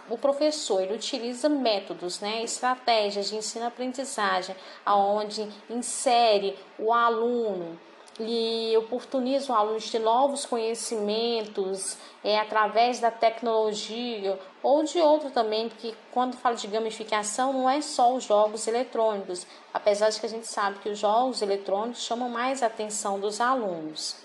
o 0.09 0.17
professor 0.17 0.83
ele 0.83 0.95
utiliza 0.95 1.49
métodos, 1.49 2.21
né, 2.21 2.43
estratégias 2.43 3.29
de 3.29 3.37
ensino-aprendizagem, 3.37 4.55
aonde 4.85 5.49
insere 5.69 6.57
o 6.79 6.93
aluno 6.93 7.79
e 8.19 8.75
oportuniza 8.79 9.53
o 9.53 9.57
aluno 9.57 9.79
de 9.79 9.99
novos 9.99 10.47
conhecimentos 10.47 11.99
é, 12.25 12.39
através 12.39 12.99
da 12.99 13.11
tecnologia 13.11 14.39
ou 14.63 14.83
de 14.85 14.99
outro 14.99 15.31
também, 15.31 15.69
porque 15.69 15.95
quando 16.11 16.37
fala 16.37 16.57
de 16.57 16.67
gamificação 16.67 17.53
não 17.53 17.69
é 17.69 17.81
só 17.81 18.15
os 18.15 18.25
jogos 18.25 18.67
eletrônicos, 18.67 19.47
apesar 19.73 20.11
de 20.11 20.19
que 20.19 20.27
a 20.27 20.31
gente 20.31 20.47
sabe 20.47 20.79
que 20.79 20.89
os 20.89 20.99
jogos 20.99 21.43
eletrônicos 21.43 22.03
chamam 22.03 22.29
mais 22.29 22.63
a 22.63 22.67
atenção 22.67 23.21
dos 23.21 23.41
alunos. 23.41 24.17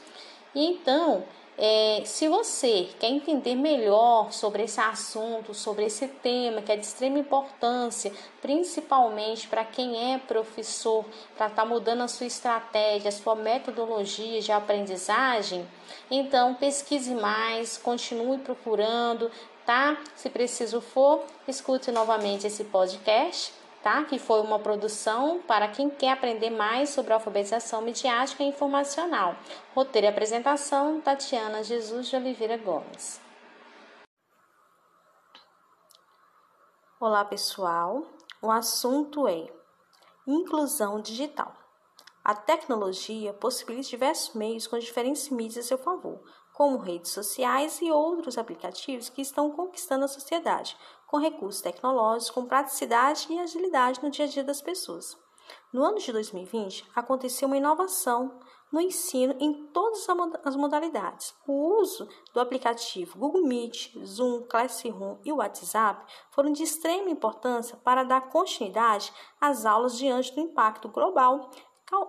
E 0.55 0.65
então, 0.65 1.23
é, 1.57 2.01
se 2.05 2.27
você 2.27 2.89
quer 2.99 3.09
entender 3.09 3.55
melhor 3.55 4.31
sobre 4.31 4.63
esse 4.63 4.79
assunto, 4.79 5.53
sobre 5.53 5.85
esse 5.85 6.07
tema 6.07 6.61
que 6.61 6.71
é 6.71 6.75
de 6.75 6.85
extrema 6.85 7.19
importância, 7.19 8.11
principalmente 8.41 9.47
para 9.47 9.63
quem 9.63 10.13
é 10.13 10.17
professor, 10.17 11.05
para 11.37 11.47
estar 11.47 11.63
tá 11.63 11.65
mudando 11.67 12.01
a 12.01 12.07
sua 12.07 12.25
estratégia, 12.25 13.09
a 13.09 13.11
sua 13.11 13.35
metodologia 13.35 14.41
de 14.41 14.51
aprendizagem, 14.51 15.67
então 16.09 16.55
pesquise 16.55 17.13
mais, 17.13 17.77
continue 17.77 18.39
procurando, 18.39 19.29
tá? 19.65 19.97
Se 20.15 20.29
preciso 20.29 20.81
for, 20.81 21.23
escute 21.47 21.91
novamente 21.91 22.47
esse 22.47 22.63
podcast 22.63 23.60
tá? 23.81 24.03
que 24.05 24.19
foi 24.19 24.41
uma 24.41 24.59
produção 24.59 25.41
para 25.41 25.67
quem 25.67 25.89
quer 25.89 26.11
aprender 26.11 26.49
mais 26.49 26.89
sobre 26.89 27.13
alfabetização 27.13 27.81
midiática 27.81 28.43
e 28.43 28.47
informacional. 28.47 29.35
Roteiro 29.73 30.07
e 30.07 30.09
apresentação, 30.09 31.01
Tatiana 31.01 31.63
Jesus 31.63 32.07
de 32.07 32.15
Oliveira 32.15 32.57
Gomes. 32.57 33.19
Olá, 36.99 37.25
pessoal. 37.25 38.03
O 38.41 38.51
assunto 38.51 39.27
é 39.27 39.47
inclusão 40.27 41.01
digital. 41.01 41.53
A 42.23 42.35
tecnologia 42.35 43.33
possibilita 43.33 43.89
diversos 43.89 44.35
meios 44.35 44.67
com 44.67 44.77
diferentes 44.77 45.27
mídias 45.29 45.65
a 45.65 45.67
seu 45.69 45.77
favor, 45.79 46.21
como 46.61 46.77
redes 46.77 47.09
sociais 47.09 47.81
e 47.81 47.91
outros 47.91 48.37
aplicativos 48.37 49.09
que 49.09 49.23
estão 49.23 49.49
conquistando 49.49 50.05
a 50.05 50.07
sociedade, 50.07 50.77
com 51.07 51.17
recursos 51.17 51.59
tecnológicos, 51.59 52.29
com 52.29 52.45
praticidade 52.45 53.25
e 53.31 53.39
agilidade 53.39 53.99
no 54.03 54.11
dia 54.11 54.25
a 54.25 54.27
dia 54.27 54.43
das 54.43 54.61
pessoas. 54.61 55.17
No 55.73 55.83
ano 55.83 55.97
de 55.97 56.11
2020, 56.11 56.87
aconteceu 56.95 57.47
uma 57.47 57.57
inovação 57.57 58.39
no 58.71 58.79
ensino 58.79 59.35
em 59.39 59.69
todas 59.69 60.05
as 60.45 60.55
modalidades. 60.55 61.33
O 61.47 61.79
uso 61.81 62.07
do 62.31 62.39
aplicativo 62.39 63.17
Google 63.17 63.41
Meet, 63.41 63.97
Zoom, 64.05 64.43
Classroom 64.43 65.17
e 65.25 65.33
WhatsApp 65.33 66.05
foram 66.29 66.51
de 66.51 66.61
extrema 66.61 67.09
importância 67.09 67.75
para 67.77 68.03
dar 68.03 68.29
continuidade 68.29 69.11
às 69.41 69.65
aulas 69.65 69.97
diante 69.97 70.31
do 70.35 70.41
impacto 70.41 70.89
global 70.89 71.49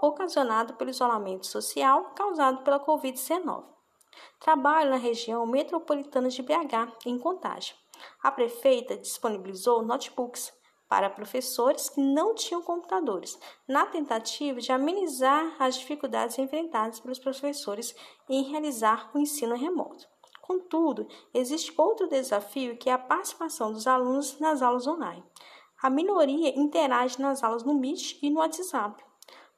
ocasionado 0.03 0.75
pelo 0.75 0.91
isolamento 0.91 1.47
social 1.47 2.13
causado 2.15 2.63
pela 2.63 2.79
Covid-19. 2.79 3.72
Trabalho 4.39 4.91
na 4.91 4.97
região 4.97 5.47
metropolitana 5.47 6.29
de 6.29 6.43
BH, 6.43 7.07
em 7.07 7.19
Contagem. 7.19 7.75
A 8.23 8.31
prefeita 8.31 8.97
disponibilizou 8.97 9.83
notebooks 9.83 10.53
para 10.89 11.09
professores 11.09 11.89
que 11.89 12.01
não 12.01 12.35
tinham 12.35 12.61
computadores, 12.61 13.39
na 13.67 13.87
tentativa 13.87 14.61
de 14.61 14.73
amenizar 14.73 15.57
as 15.59 15.77
dificuldades 15.77 16.39
enfrentadas 16.39 17.01
pelos 17.01 17.19
professores 17.19 17.95
em 18.29 18.43
realizar 18.43 19.11
o 19.15 19.19
ensino 19.19 19.57
remoto. 19.57 20.07
Contudo, 20.43 21.09
existe 21.33 21.73
outro 21.79 22.09
desafio 22.09 22.77
que 22.77 22.91
é 22.91 22.93
a 22.93 22.99
participação 22.99 23.73
dos 23.73 23.87
alunos 23.87 24.39
nas 24.39 24.61
aulas 24.61 24.87
online. 24.87 25.25
A 25.83 25.89
minoria 25.89 26.59
interage 26.59 27.19
nas 27.21 27.43
aulas 27.43 27.65
no 27.65 27.73
Meet 27.73 28.19
e 28.23 28.29
no 28.29 28.41
WhatsApp, 28.41 29.03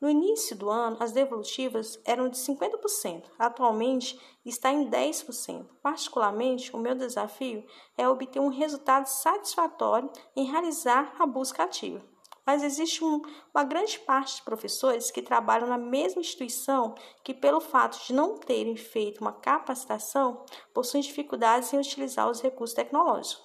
no 0.04 0.10
início 0.10 0.54
do 0.54 0.68
ano, 0.68 0.98
as 1.00 1.12
devolutivas 1.12 1.98
eram 2.04 2.28
de 2.28 2.36
50%, 2.36 3.24
atualmente 3.38 4.20
está 4.44 4.70
em 4.70 4.90
10%. 4.90 5.64
Particularmente, 5.82 6.76
o 6.76 6.78
meu 6.78 6.94
desafio 6.94 7.64
é 7.96 8.06
obter 8.06 8.38
um 8.38 8.48
resultado 8.48 9.06
satisfatório 9.06 10.10
em 10.36 10.44
realizar 10.44 11.14
a 11.18 11.24
busca 11.24 11.62
ativa. 11.62 12.04
Mas 12.44 12.62
existe 12.62 13.02
um, 13.02 13.22
uma 13.54 13.64
grande 13.64 13.98
parte 14.00 14.36
de 14.36 14.42
professores 14.42 15.10
que 15.10 15.22
trabalham 15.22 15.66
na 15.66 15.78
mesma 15.78 16.20
instituição 16.20 16.94
que, 17.22 17.32
pelo 17.32 17.58
fato 17.58 17.98
de 18.06 18.12
não 18.12 18.36
terem 18.36 18.76
feito 18.76 19.22
uma 19.22 19.32
capacitação, 19.32 20.44
possuem 20.74 21.02
dificuldades 21.02 21.72
em 21.72 21.78
utilizar 21.78 22.28
os 22.28 22.42
recursos 22.42 22.76
tecnológicos. 22.76 23.42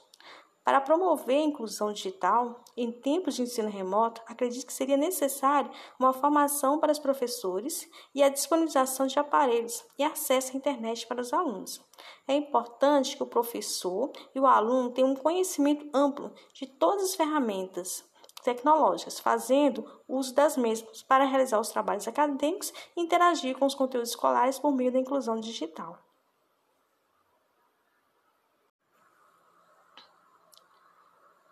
Para 0.69 0.81
promover 0.81 1.35
a 1.35 1.45
inclusão 1.45 1.91
digital 1.91 2.63
em 2.77 2.91
tempos 2.91 3.33
de 3.33 3.41
ensino 3.41 3.67
remoto, 3.67 4.21
acredito 4.27 4.67
que 4.67 4.71
seria 4.71 4.95
necessário 4.95 5.71
uma 5.99 6.13
formação 6.13 6.79
para 6.79 6.91
os 6.91 6.99
professores 6.99 7.89
e 8.13 8.21
a 8.21 8.29
disponibilização 8.29 9.07
de 9.07 9.17
aparelhos 9.17 9.83
e 9.97 10.03
acesso 10.03 10.53
à 10.53 10.57
internet 10.57 11.07
para 11.07 11.21
os 11.21 11.33
alunos. 11.33 11.83
É 12.27 12.35
importante 12.35 13.17
que 13.17 13.23
o 13.23 13.25
professor 13.25 14.11
e 14.35 14.39
o 14.39 14.45
aluno 14.45 14.91
tenham 14.91 15.09
um 15.09 15.15
conhecimento 15.15 15.89
amplo 15.91 16.31
de 16.53 16.67
todas 16.67 17.05
as 17.05 17.15
ferramentas 17.15 18.07
tecnológicas, 18.43 19.19
fazendo 19.19 19.83
uso 20.07 20.35
das 20.35 20.55
mesmas 20.55 21.01
para 21.01 21.25
realizar 21.25 21.59
os 21.59 21.69
trabalhos 21.69 22.07
acadêmicos 22.07 22.71
e 22.95 23.01
interagir 23.01 23.57
com 23.57 23.65
os 23.65 23.73
conteúdos 23.73 24.09
escolares 24.09 24.59
por 24.59 24.71
meio 24.71 24.91
da 24.91 24.99
inclusão 24.99 25.39
digital. 25.39 25.97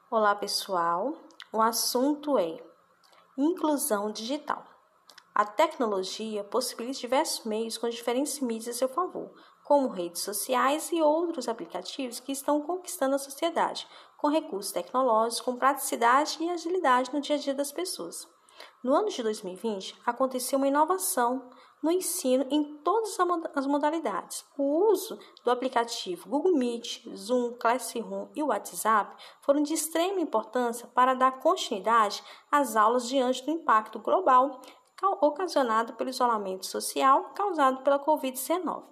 Olá, 0.09 0.33
pessoal. 0.33 1.17
O 1.51 1.61
assunto 1.61 2.37
é 2.37 2.63
inclusão 3.37 4.09
digital. 4.09 4.65
A 5.35 5.43
tecnologia 5.43 6.45
possibilita 6.45 7.01
diversos 7.01 7.43
meios 7.43 7.77
com 7.77 7.89
diferentes 7.89 8.39
mídias 8.39 8.77
a 8.77 8.79
seu 8.79 8.87
favor, 8.87 9.29
como 9.65 9.89
redes 9.89 10.21
sociais 10.21 10.89
e 10.93 11.01
outros 11.01 11.49
aplicativos 11.49 12.21
que 12.21 12.31
estão 12.31 12.61
conquistando 12.61 13.15
a 13.15 13.19
sociedade, 13.19 13.85
com 14.15 14.29
recursos 14.29 14.71
tecnológicos, 14.71 15.41
com 15.41 15.57
praticidade 15.57 16.37
e 16.41 16.49
agilidade 16.49 17.13
no 17.13 17.19
dia 17.19 17.35
a 17.35 17.39
dia 17.39 17.53
das 17.53 17.73
pessoas. 17.73 18.25
No 18.81 18.95
ano 18.95 19.09
de 19.09 19.21
2020, 19.21 19.99
aconteceu 20.05 20.57
uma 20.57 20.69
inovação 20.69 21.49
no 21.81 21.91
ensino 21.91 22.45
em 22.49 22.63
todas 22.77 23.17
as 23.55 23.65
modalidades. 23.67 24.45
O 24.57 24.91
uso 24.91 25.17
do 25.43 25.51
aplicativo 25.51 26.29
Google 26.29 26.57
Meet, 26.57 27.07
Zoom, 27.15 27.53
Classroom 27.53 28.27
e 28.35 28.43
WhatsApp 28.43 29.15
foram 29.41 29.61
de 29.61 29.73
extrema 29.73 30.19
importância 30.19 30.87
para 30.87 31.13
dar 31.13 31.39
continuidade 31.39 32.23
às 32.51 32.75
aulas 32.75 33.07
diante 33.07 33.45
do 33.45 33.51
impacto 33.51 33.99
global 33.99 34.61
ocasionado 35.21 35.93
pelo 35.93 36.09
isolamento 36.09 36.65
social 36.65 37.31
causado 37.35 37.83
pela 37.83 37.99
Covid-19. 37.99 38.83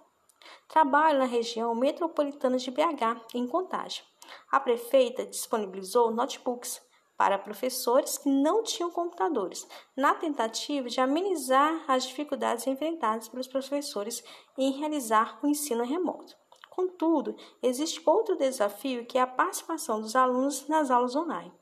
Trabalho 0.68 1.18
na 1.18 1.24
região 1.24 1.74
metropolitana 1.74 2.56
de 2.56 2.70
BH, 2.70 3.34
em 3.34 3.46
Contagem. 3.46 4.04
A 4.50 4.60
prefeita 4.60 5.26
disponibilizou 5.26 6.10
notebooks 6.10 6.80
para 7.16 7.38
professores 7.38 8.18
que 8.18 8.28
não 8.28 8.62
tinham 8.62 8.90
computadores, 8.90 9.66
na 9.96 10.14
tentativa 10.14 10.88
de 10.88 11.00
amenizar 11.00 11.84
as 11.88 12.04
dificuldades 12.04 12.66
enfrentadas 12.66 13.28
pelos 13.28 13.48
professores 13.48 14.22
em 14.56 14.72
realizar 14.72 15.38
o 15.42 15.46
ensino 15.46 15.84
remoto. 15.84 16.36
Contudo, 16.70 17.34
existe 17.62 18.02
outro 18.04 18.36
desafio 18.36 19.06
que 19.06 19.16
é 19.16 19.22
a 19.22 19.26
participação 19.26 20.00
dos 20.00 20.14
alunos 20.14 20.68
nas 20.68 20.90
aulas 20.90 21.16
online. 21.16 21.52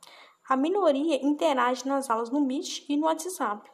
A 0.48 0.56
minoria 0.56 1.24
interage 1.24 1.86
nas 1.86 2.10
aulas 2.10 2.30
no 2.30 2.40
Meet 2.40 2.84
e 2.88 2.96
no 2.96 3.06
WhatsApp, 3.06 3.70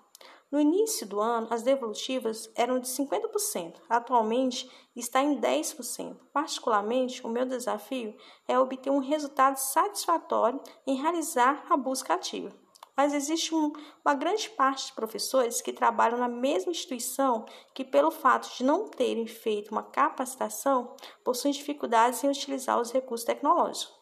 no 0.50 0.58
início 0.58 1.06
do 1.06 1.20
ano, 1.20 1.46
as 1.50 1.62
devolutivas 1.62 2.50
eram 2.56 2.80
de 2.80 2.88
50%, 2.88 3.76
atualmente 3.88 4.68
está 4.96 5.22
em 5.22 5.40
10%. 5.40 6.16
Particularmente, 6.32 7.24
o 7.24 7.28
meu 7.28 7.46
desafio 7.46 8.16
é 8.48 8.58
obter 8.58 8.90
um 8.90 8.98
resultado 8.98 9.56
satisfatório 9.56 10.60
em 10.84 11.00
realizar 11.00 11.64
a 11.70 11.76
busca 11.76 12.14
ativa. 12.14 12.50
Mas 12.96 13.14
existe 13.14 13.54
um, 13.54 13.72
uma 14.04 14.14
grande 14.14 14.50
parte 14.50 14.86
de 14.86 14.92
professores 14.92 15.62
que 15.62 15.72
trabalham 15.72 16.18
na 16.18 16.28
mesma 16.28 16.72
instituição 16.72 17.46
que, 17.72 17.84
pelo 17.84 18.10
fato 18.10 18.54
de 18.56 18.64
não 18.64 18.88
terem 18.88 19.26
feito 19.26 19.70
uma 19.70 19.84
capacitação, 19.84 20.94
possuem 21.24 21.54
dificuldades 21.54 22.22
em 22.24 22.28
utilizar 22.28 22.78
os 22.80 22.90
recursos 22.90 23.24
tecnológicos. 23.24 23.99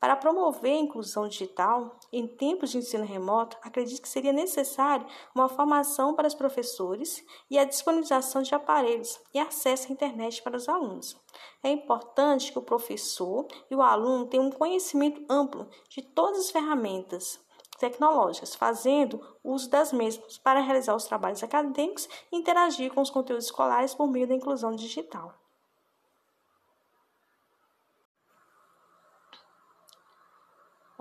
Para 0.00 0.16
promover 0.16 0.72
a 0.72 0.80
inclusão 0.80 1.28
digital 1.28 1.94
em 2.10 2.26
tempos 2.26 2.70
de 2.70 2.78
ensino 2.78 3.04
remoto, 3.04 3.58
acredito 3.60 4.00
que 4.00 4.08
seria 4.08 4.32
necessário 4.32 5.06
uma 5.34 5.46
formação 5.46 6.14
para 6.14 6.26
os 6.26 6.34
professores 6.34 7.22
e 7.50 7.58
a 7.58 7.64
disponibilização 7.64 8.40
de 8.40 8.54
aparelhos 8.54 9.20
e 9.34 9.38
acesso 9.38 9.88
à 9.88 9.92
internet 9.92 10.42
para 10.42 10.56
os 10.56 10.70
alunos. 10.70 11.20
É 11.62 11.68
importante 11.68 12.50
que 12.50 12.58
o 12.58 12.62
professor 12.62 13.46
e 13.70 13.74
o 13.74 13.82
aluno 13.82 14.24
tenham 14.24 14.46
um 14.46 14.50
conhecimento 14.50 15.22
amplo 15.28 15.68
de 15.90 16.00
todas 16.00 16.38
as 16.38 16.50
ferramentas 16.50 17.38
tecnológicas, 17.78 18.54
fazendo 18.54 19.20
uso 19.44 19.68
das 19.68 19.92
mesmas 19.92 20.38
para 20.38 20.60
realizar 20.60 20.94
os 20.94 21.04
trabalhos 21.04 21.42
acadêmicos 21.42 22.08
e 22.32 22.36
interagir 22.36 22.90
com 22.90 23.02
os 23.02 23.10
conteúdos 23.10 23.44
escolares 23.44 23.94
por 23.94 24.06
meio 24.06 24.26
da 24.26 24.34
inclusão 24.34 24.74
digital. 24.74 25.34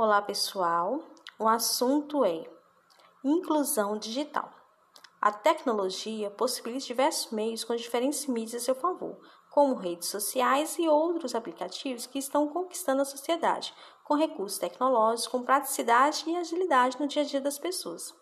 Olá, 0.01 0.21
pessoal. 0.21 1.01
O 1.37 1.45
assunto 1.45 2.23
é 2.23 2.49
inclusão 3.21 3.97
digital. 3.97 4.49
A 5.19 5.29
tecnologia 5.29 6.31
possibilita 6.31 6.85
diversos 6.85 7.33
meios 7.33 7.65
com 7.65 7.75
diferentes 7.75 8.25
mídias 8.25 8.61
a 8.61 8.65
seu 8.67 8.75
favor, 8.75 9.19
como 9.51 9.75
redes 9.75 10.07
sociais 10.07 10.79
e 10.79 10.87
outros 10.87 11.35
aplicativos 11.35 12.05
que 12.05 12.17
estão 12.17 12.47
conquistando 12.47 13.01
a 13.01 13.05
sociedade, 13.05 13.75
com 14.05 14.15
recursos 14.15 14.57
tecnológicos, 14.57 15.27
com 15.27 15.43
praticidade 15.43 16.23
e 16.29 16.37
agilidade 16.37 16.97
no 16.97 17.05
dia 17.05 17.23
a 17.23 17.25
dia 17.25 17.41
das 17.41 17.59
pessoas. 17.59 18.15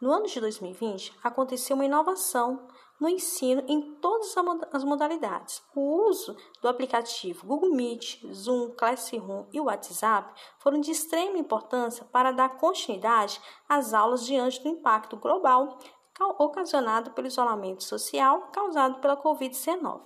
No 0.00 0.10
ano 0.10 0.26
de 0.26 0.40
2020, 0.40 1.16
aconteceu 1.22 1.76
uma 1.76 1.84
inovação 1.84 2.66
no 3.00 3.08
ensino 3.08 3.64
em 3.66 3.94
todas 3.96 4.34
as 4.72 4.84
modalidades. 4.84 5.62
O 5.74 6.08
uso 6.08 6.36
do 6.60 6.68
aplicativo 6.68 7.46
Google 7.46 7.74
Meet, 7.74 8.20
Zoom, 8.32 8.70
Classroom 8.72 9.46
e 9.52 9.60
WhatsApp 9.60 10.38
foram 10.58 10.80
de 10.80 10.90
extrema 10.90 11.38
importância 11.38 12.04
para 12.12 12.30
dar 12.30 12.58
continuidade 12.58 13.40
às 13.68 13.94
aulas 13.94 14.26
diante 14.26 14.62
do 14.62 14.68
impacto 14.68 15.16
global 15.16 15.78
ocasionado 16.38 17.12
pelo 17.12 17.28
isolamento 17.28 17.82
social 17.82 18.50
causado 18.52 19.00
pela 19.00 19.16
Covid-19. 19.16 20.02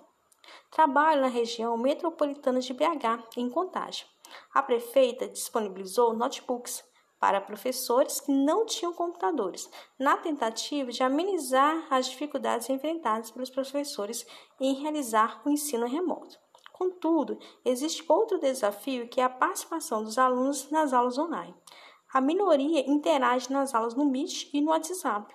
Trabalho 0.71 1.23
na 1.23 1.29
região 1.29 1.77
metropolitana 1.77 2.61
de 2.61 2.73
BH, 2.73 3.37
em 3.37 3.51
Contagem. 3.51 4.07
A 4.53 4.63
prefeita 4.63 5.29
disponibilizou 5.29 6.15
notebooks 6.15 6.85
para 7.25 7.41
professores 7.41 8.21
que 8.21 8.31
não 8.31 8.67
tinham 8.67 8.93
computadores, 8.93 9.71
na 9.99 10.15
tentativa 10.15 10.93
de 10.93 11.03
amenizar 11.03 11.87
as 11.89 12.05
dificuldades 12.05 12.69
enfrentadas 12.69 13.31
pelos 13.31 13.49
professores 13.49 14.27
em 14.61 14.75
realizar 14.75 15.41
o 15.43 15.49
ensino 15.49 15.87
remoto. 15.87 16.39
Contudo, 16.71 17.39
existe 17.65 18.05
outro 18.07 18.39
desafio 18.39 19.09
que 19.09 19.23
é 19.23 19.25
a 19.25 19.31
participação 19.31 20.05
dos 20.05 20.19
alunos 20.19 20.69
nas 20.71 20.93
aulas 20.93 21.17
online. 21.17 21.55
A 22.13 22.21
minoria 22.21 22.87
interage 22.87 23.51
nas 23.51 23.75
aulas 23.75 23.95
no 23.95 24.05
Meet 24.05 24.51
e 24.53 24.61
no 24.61 24.69
WhatsApp, 24.69 25.35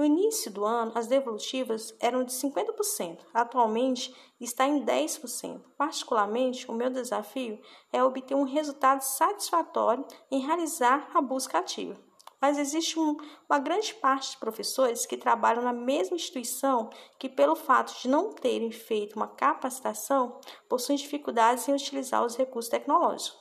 no 0.00 0.06
início 0.06 0.50
do 0.50 0.64
ano, 0.64 0.92
as 0.94 1.06
devolutivas 1.06 1.94
eram 2.00 2.24
de 2.24 2.32
50%, 2.32 3.18
atualmente 3.34 4.14
está 4.40 4.66
em 4.66 4.82
10%. 4.82 5.60
Particularmente, 5.76 6.70
o 6.70 6.72
meu 6.72 6.88
desafio 6.88 7.60
é 7.92 8.02
obter 8.02 8.34
um 8.34 8.44
resultado 8.44 9.02
satisfatório 9.02 10.06
em 10.30 10.40
realizar 10.40 11.10
a 11.12 11.20
busca 11.20 11.58
ativa. 11.58 12.00
Mas 12.40 12.56
existe 12.56 12.98
um, 12.98 13.14
uma 13.46 13.58
grande 13.58 13.92
parte 13.92 14.30
de 14.30 14.38
professores 14.38 15.04
que 15.04 15.18
trabalham 15.18 15.62
na 15.62 15.74
mesma 15.74 16.16
instituição 16.16 16.88
que, 17.18 17.28
pelo 17.28 17.54
fato 17.54 17.94
de 18.00 18.08
não 18.08 18.32
terem 18.32 18.72
feito 18.72 19.16
uma 19.16 19.28
capacitação, 19.28 20.40
possuem 20.66 20.96
dificuldades 20.96 21.68
em 21.68 21.74
utilizar 21.74 22.24
os 22.24 22.36
recursos 22.36 22.70
tecnológicos. 22.70 23.39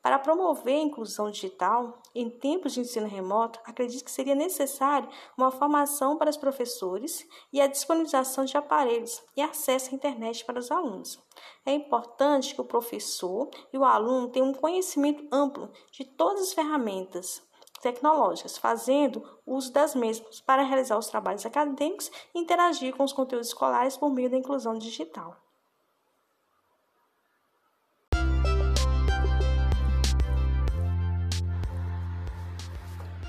Para 0.00 0.18
promover 0.18 0.76
a 0.76 0.82
inclusão 0.82 1.30
digital 1.30 2.00
em 2.14 2.30
tempos 2.30 2.72
de 2.72 2.80
ensino 2.80 3.06
remoto, 3.06 3.58
acredito 3.64 4.04
que 4.04 4.10
seria 4.10 4.34
necessário 4.34 5.08
uma 5.36 5.50
formação 5.50 6.16
para 6.16 6.30
os 6.30 6.36
professores 6.36 7.26
e 7.52 7.60
a 7.60 7.66
disponibilização 7.66 8.44
de 8.44 8.56
aparelhos 8.56 9.22
e 9.36 9.42
acesso 9.42 9.90
à 9.90 9.94
internet 9.94 10.44
para 10.44 10.58
os 10.58 10.70
alunos. 10.70 11.18
É 11.66 11.72
importante 11.72 12.54
que 12.54 12.60
o 12.60 12.64
professor 12.64 13.50
e 13.72 13.78
o 13.78 13.84
aluno 13.84 14.28
tenham 14.28 14.48
um 14.48 14.54
conhecimento 14.54 15.26
amplo 15.32 15.70
de 15.90 16.04
todas 16.04 16.42
as 16.42 16.52
ferramentas 16.52 17.42
tecnológicas, 17.80 18.56
fazendo 18.56 19.22
uso 19.46 19.72
das 19.72 19.94
mesmas 19.94 20.40
para 20.40 20.62
realizar 20.62 20.96
os 20.96 21.08
trabalhos 21.08 21.44
acadêmicos 21.44 22.10
e 22.34 22.38
interagir 22.38 22.96
com 22.96 23.04
os 23.04 23.12
conteúdos 23.12 23.48
escolares 23.48 23.96
por 23.96 24.10
meio 24.10 24.30
da 24.30 24.36
inclusão 24.36 24.78
digital. 24.78 25.36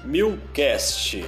Milcast 0.10 1.24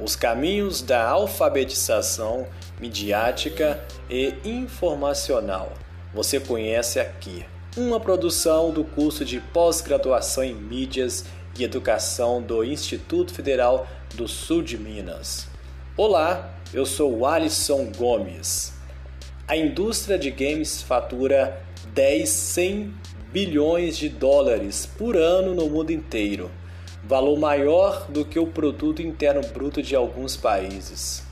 Os 0.00 0.14
caminhos 0.14 0.82
da 0.82 1.04
alfabetização 1.04 2.46
midiática 2.80 3.84
e 4.08 4.32
informacional. 4.44 5.72
Você 6.14 6.38
conhece 6.38 7.00
aqui. 7.00 7.44
Uma 7.76 7.98
produção 7.98 8.70
do 8.70 8.84
curso 8.84 9.24
de 9.24 9.40
pós-graduação 9.40 10.44
em 10.44 10.54
mídias 10.54 11.24
e 11.58 11.64
educação 11.64 12.40
do 12.40 12.62
Instituto 12.62 13.34
Federal 13.34 13.88
do 14.14 14.28
Sul 14.28 14.62
de 14.62 14.78
Minas. 14.78 15.48
Olá, 15.96 16.54
eu 16.72 16.86
sou 16.86 17.26
Alisson 17.26 17.90
Gomes. 17.96 18.72
A 19.48 19.56
indústria 19.56 20.16
de 20.16 20.30
games 20.30 20.80
fatura 20.80 21.60
10, 21.92 22.28
100 22.28 22.94
bilhões 23.32 23.98
de 23.98 24.08
dólares 24.08 24.86
por 24.86 25.16
ano 25.16 25.52
no 25.52 25.68
mundo 25.68 25.90
inteiro 25.90 26.48
valor 27.04 27.38
maior 27.38 28.06
do 28.10 28.24
que 28.24 28.38
o 28.38 28.46
produto 28.46 29.02
interno 29.02 29.40
bruto 29.52 29.82
de 29.82 29.96
alguns 29.96 30.36
países. 30.36 31.22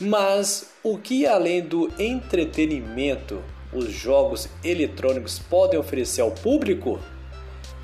Mas 0.00 0.70
o 0.82 0.96
que 0.96 1.26
além 1.26 1.62
do 1.62 1.90
entretenimento 1.98 3.42
os 3.72 3.90
jogos 3.90 4.48
eletrônicos 4.64 5.38
podem 5.38 5.78
oferecer 5.78 6.22
ao 6.22 6.30
público? 6.30 6.98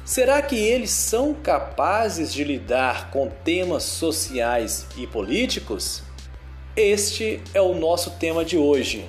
Será 0.04 0.40
que 0.40 0.56
eles 0.56 0.90
são 0.90 1.34
capazes 1.34 2.32
de 2.32 2.44
lidar 2.44 3.10
com 3.10 3.28
temas 3.28 3.82
sociais 3.82 4.86
e 4.96 5.06
políticos? 5.06 6.02
Este 6.76 7.42
é 7.52 7.60
o 7.60 7.74
nosso 7.74 8.12
tema 8.12 8.44
de 8.44 8.56
hoje. 8.56 9.04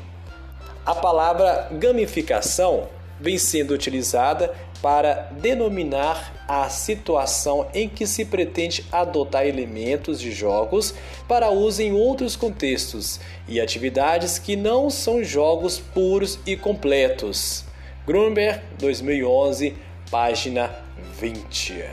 A 0.86 0.96
palavra 0.96 1.70
gamificação 1.72 2.88
vem 3.20 3.38
sendo 3.38 3.74
utilizada 3.74 4.54
para 4.82 5.30
denominar 5.32 6.46
a 6.48 6.70
situação 6.70 7.68
em 7.74 7.90
que 7.90 8.06
se 8.06 8.26
pretende 8.26 8.86
adotar 8.92 9.46
elementos 9.46 10.20
de 10.20 10.32
jogos 10.32 10.94
para 11.28 11.50
uso 11.50 11.82
em 11.82 11.92
outros 11.92 12.36
contextos 12.36 13.20
e 13.48 13.60
atividades 13.60 14.40
que 14.40 14.56
não 14.56 14.90
são 14.90 15.24
jogos 15.24 15.80
puros 15.80 16.40
e 16.46 16.56
completos. 16.56 17.66
Grunberg, 18.06 18.62
2011, 18.80 19.76
página 20.10 20.74
20. 21.20 21.84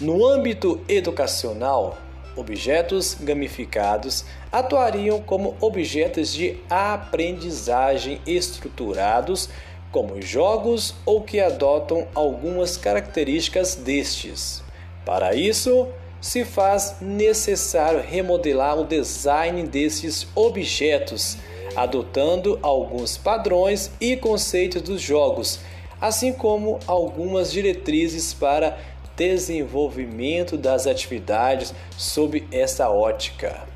No 0.00 0.26
âmbito 0.26 0.80
educacional, 0.88 1.98
objetos 2.36 3.16
gamificados 3.18 4.24
atuariam 4.52 5.20
como 5.20 5.56
objetos 5.60 6.32
de 6.32 6.58
aprendizagem 6.68 8.20
estruturados, 8.26 9.48
como 9.90 10.20
jogos 10.20 10.94
ou 11.04 11.22
que 11.22 11.40
adotam 11.40 12.06
algumas 12.14 12.76
características 12.76 13.74
destes. 13.74 14.62
Para 15.04 15.34
isso, 15.34 15.88
se 16.20 16.44
faz 16.44 16.96
necessário 17.00 18.00
remodelar 18.00 18.78
o 18.78 18.84
design 18.84 19.62
desses 19.64 20.26
objetos, 20.34 21.36
adotando 21.74 22.58
alguns 22.62 23.16
padrões 23.16 23.90
e 24.00 24.16
conceitos 24.16 24.82
dos 24.82 25.00
jogos, 25.00 25.60
assim 26.00 26.32
como 26.32 26.80
algumas 26.86 27.52
diretrizes 27.52 28.34
para 28.34 28.78
desenvolvimento 29.16 30.56
das 30.58 30.86
atividades 30.86 31.72
sob 31.96 32.46
essa 32.52 32.90
ótica. 32.90 33.75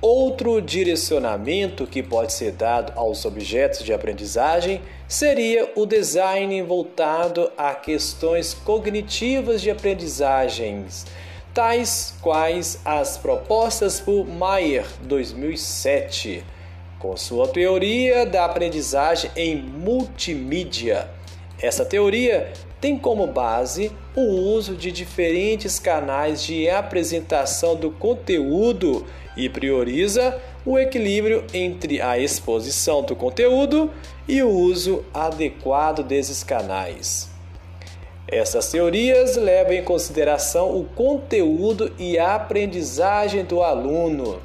Outro 0.00 0.60
direcionamento 0.60 1.86
que 1.86 2.02
pode 2.02 2.34
ser 2.34 2.52
dado 2.52 2.92
aos 2.96 3.24
objetos 3.24 3.82
de 3.82 3.94
aprendizagem 3.94 4.82
seria 5.08 5.72
o 5.74 5.86
design 5.86 6.60
voltado 6.62 7.50
a 7.56 7.74
questões 7.74 8.52
cognitivas 8.52 9.62
de 9.62 9.70
aprendizagens, 9.70 11.06
tais 11.54 12.14
quais 12.20 12.78
as 12.84 13.16
propostas 13.16 13.98
por 13.98 14.26
Mayer 14.26 14.86
2007, 15.00 16.44
com 16.98 17.16
sua 17.16 17.48
teoria 17.48 18.26
da 18.26 18.44
aprendizagem 18.44 19.30
em 19.34 19.56
multimídia. 19.56 21.08
Essa 21.58 21.86
teoria 21.86 22.52
tem 22.82 22.98
como 22.98 23.26
base 23.26 23.90
o 24.14 24.20
uso 24.20 24.76
de 24.76 24.92
diferentes 24.92 25.78
canais 25.78 26.42
de 26.42 26.68
apresentação 26.68 27.74
do 27.74 27.90
conteúdo 27.90 29.06
e 29.36 29.48
prioriza 29.48 30.40
o 30.64 30.78
equilíbrio 30.78 31.44
entre 31.52 32.00
a 32.00 32.18
exposição 32.18 33.02
do 33.02 33.14
conteúdo 33.14 33.90
e 34.26 34.42
o 34.42 34.48
uso 34.48 35.04
adequado 35.12 36.02
desses 36.02 36.42
canais. 36.42 37.30
Essas 38.28 38.70
teorias 38.72 39.36
levam 39.36 39.74
em 39.74 39.84
consideração 39.84 40.76
o 40.76 40.84
conteúdo 40.84 41.92
e 41.96 42.18
a 42.18 42.34
aprendizagem 42.34 43.44
do 43.44 43.62
aluno. 43.62 44.40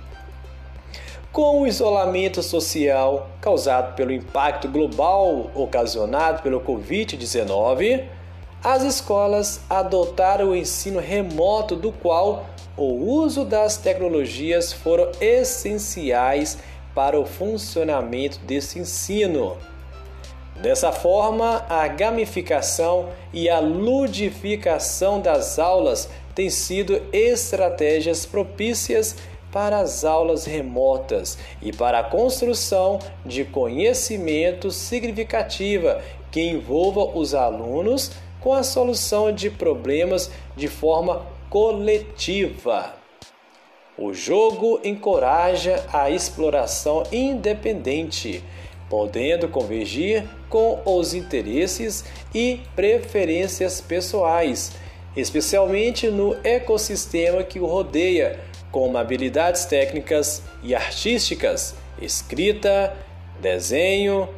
Com 1.31 1.61
o 1.61 1.67
isolamento 1.67 2.43
social 2.43 3.29
causado 3.39 3.95
pelo 3.95 4.11
impacto 4.11 4.67
global 4.67 5.49
ocasionado 5.55 6.43
pelo 6.43 6.61
Covid-19, 6.61 8.03
as 8.63 8.83
escolas 8.83 9.61
adotaram 9.67 10.49
o 10.49 10.55
ensino 10.55 10.99
remoto, 10.99 11.75
do 11.75 11.91
qual 11.91 12.45
o 12.77 12.85
uso 12.85 13.43
das 13.43 13.77
tecnologias 13.77 14.71
foram 14.71 15.11
essenciais 15.19 16.57
para 16.95 17.19
o 17.19 17.25
funcionamento 17.25 18.39
desse 18.39 18.79
ensino. 18.79 19.57
Dessa 20.61 20.91
forma, 20.91 21.65
a 21.67 21.87
gamificação 21.87 23.09
e 23.33 23.49
a 23.49 23.59
ludificação 23.59 25.19
das 25.19 25.57
aulas 25.57 26.09
têm 26.35 26.49
sido 26.49 27.01
estratégias 27.11 28.25
propícias 28.25 29.15
para 29.51 29.79
as 29.79 30.05
aulas 30.05 30.45
remotas 30.45 31.37
e 31.61 31.73
para 31.73 31.99
a 31.99 32.03
construção 32.03 32.99
de 33.25 33.43
conhecimento 33.43 34.71
significativa 34.71 36.01
que 36.31 36.41
envolva 36.41 37.17
os 37.17 37.33
alunos 37.35 38.11
com 38.39 38.53
a 38.53 38.63
solução 38.63 39.31
de 39.31 39.49
problemas 39.49 40.31
de 40.55 40.67
forma 40.67 41.25
coletiva. 41.51 42.95
O 43.97 44.13
jogo 44.13 44.79
encoraja 44.85 45.85
a 45.91 46.09
exploração 46.09 47.03
independente, 47.11 48.41
podendo 48.89 49.49
convergir 49.49 50.23
com 50.47 50.81
os 50.85 51.13
interesses 51.13 52.05
e 52.33 52.61
preferências 52.73 53.81
pessoais, 53.81 54.71
especialmente 55.13 56.07
no 56.07 56.37
ecossistema 56.41 57.43
que 57.43 57.59
o 57.59 57.65
rodeia, 57.65 58.39
como 58.71 58.97
habilidades 58.97 59.65
técnicas 59.65 60.41
e 60.63 60.73
artísticas, 60.73 61.75
escrita, 62.01 62.95
desenho, 63.41 64.29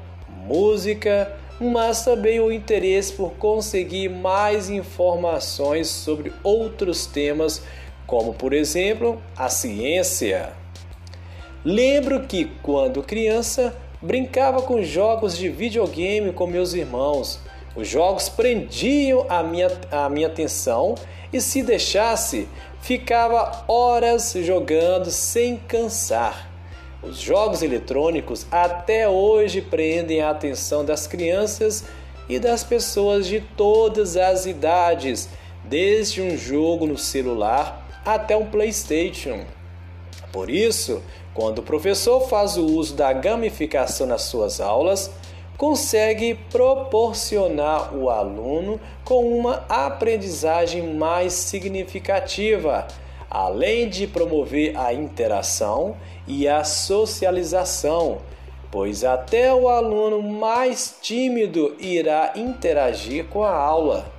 música, 0.48 1.32
mas 1.64 2.04
também 2.04 2.40
o 2.40 2.52
interesse 2.52 3.14
por 3.14 3.32
conseguir 3.34 4.10
mais 4.10 4.70
informações 4.70 5.88
sobre 5.88 6.34
outros 6.44 7.06
temas, 7.06 7.64
como 8.06 8.34
por 8.34 8.54
exemplo 8.54 9.22
a 9.36 9.50
ciência. 9.50 10.54
Lembro 11.64 12.22
que 12.28 12.46
quando 12.62 13.02
criança 13.02 13.74
brincava 14.04 14.62
com 14.62 14.84
jogos 14.84 15.38
de 15.38 15.48
videogame 15.48 16.34
com 16.34 16.46
meus 16.46 16.74
irmãos. 16.74 17.40
Os 17.74 17.88
jogos 17.88 18.28
prendiam 18.28 19.26
a 19.30 19.42
minha, 19.42 19.72
a 19.90 20.10
minha 20.10 20.28
atenção 20.28 20.96
e, 21.32 21.40
se 21.40 21.64
deixasse, 21.64 22.48
ficava 22.82 23.64
horas 23.68 24.34
jogando 24.42 25.10
sem 25.10 25.58
cansar. 25.58 26.53
Os 27.04 27.20
jogos 27.20 27.62
eletrônicos 27.62 28.48
até 28.50 29.10
hoje 29.10 29.62
prendem 29.62 30.22
a 30.22 30.30
atenção 30.30 30.86
das 30.86 31.06
crianças 31.06 31.84
e 32.30 32.40
das 32.40 32.64
pessoas 32.64 33.28
de 33.28 33.42
todas 33.58 34.16
as 34.16 34.46
idades, 34.46 35.28
desde 35.66 36.22
um 36.22 36.38
jogo 36.38 36.88
no 36.88 36.98
celular 36.98 37.86
até 38.06 38.38
um 38.38 38.46
PlayStation. 38.46 39.42
Por 40.32 40.50
isso, 40.50 41.04
quando 41.34 41.60
o 41.60 41.64
professor 41.64 42.22
faz 42.22 42.56
o 42.56 42.66
uso 42.66 42.96
da 42.96 43.12
gamificação 43.12 44.08
nas 44.08 44.22
suas 44.22 44.62
aulas, 44.62 45.12
consegue 45.58 46.36
proporcionar 46.50 47.94
o 47.94 48.10
aluno 48.10 48.80
com 49.04 49.28
uma 49.38 49.66
aprendizagem 49.68 50.96
mais 50.96 51.34
significativa 51.34 52.88
além 53.34 53.90
de 53.90 54.06
promover 54.06 54.78
a 54.78 54.94
interação 54.94 55.98
e 56.28 56.48
a 56.48 56.64
socialização, 56.64 58.20
pois 58.72 59.04
até 59.04 59.54
o 59.54 59.68
aluno 59.68 60.22
mais 60.22 60.98
tímido 61.02 61.76
irá 61.80 62.34
interagir 62.36 63.26
com 63.26 63.44
a 63.44 63.56
aula. 63.56 64.12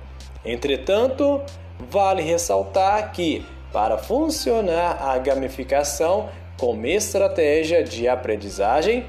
Entretanto, 0.43 1.41
vale 1.79 2.21
ressaltar 2.21 3.11
que, 3.11 3.45
para 3.73 3.97
funcionar 3.97 5.01
a 5.01 5.17
gamificação 5.17 6.29
como 6.57 6.85
estratégia 6.85 7.83
de 7.83 8.07
aprendizagem, 8.07 9.05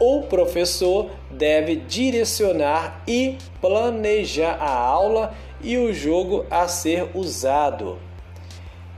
o 0.00 0.22
professor 0.22 1.10
deve 1.30 1.76
direcionar 1.76 3.02
e 3.06 3.36
planejar 3.60 4.56
a 4.60 4.70
aula 4.70 5.34
e 5.60 5.76
o 5.76 5.92
jogo 5.92 6.46
a 6.50 6.68
ser 6.68 7.10
usado. 7.14 7.98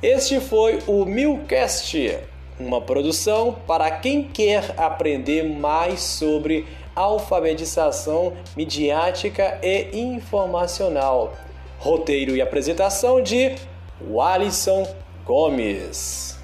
Este 0.02 0.40
foi 0.40 0.78
o 0.86 1.04
Milcast, 1.04 2.18
uma 2.60 2.80
produção 2.80 3.56
para 3.66 3.90
quem 3.90 4.22
quer 4.22 4.74
aprender 4.76 5.42
mais 5.42 6.00
sobre 6.00 6.66
alfabetização 6.94 8.34
midiática 8.56 9.58
e 9.62 9.98
informacional. 9.98 11.34
Roteiro 11.78 12.36
e 12.36 12.42
apresentação 12.42 13.22
de 13.22 13.54
Walisson 14.10 14.86
Gomes. 15.24 16.39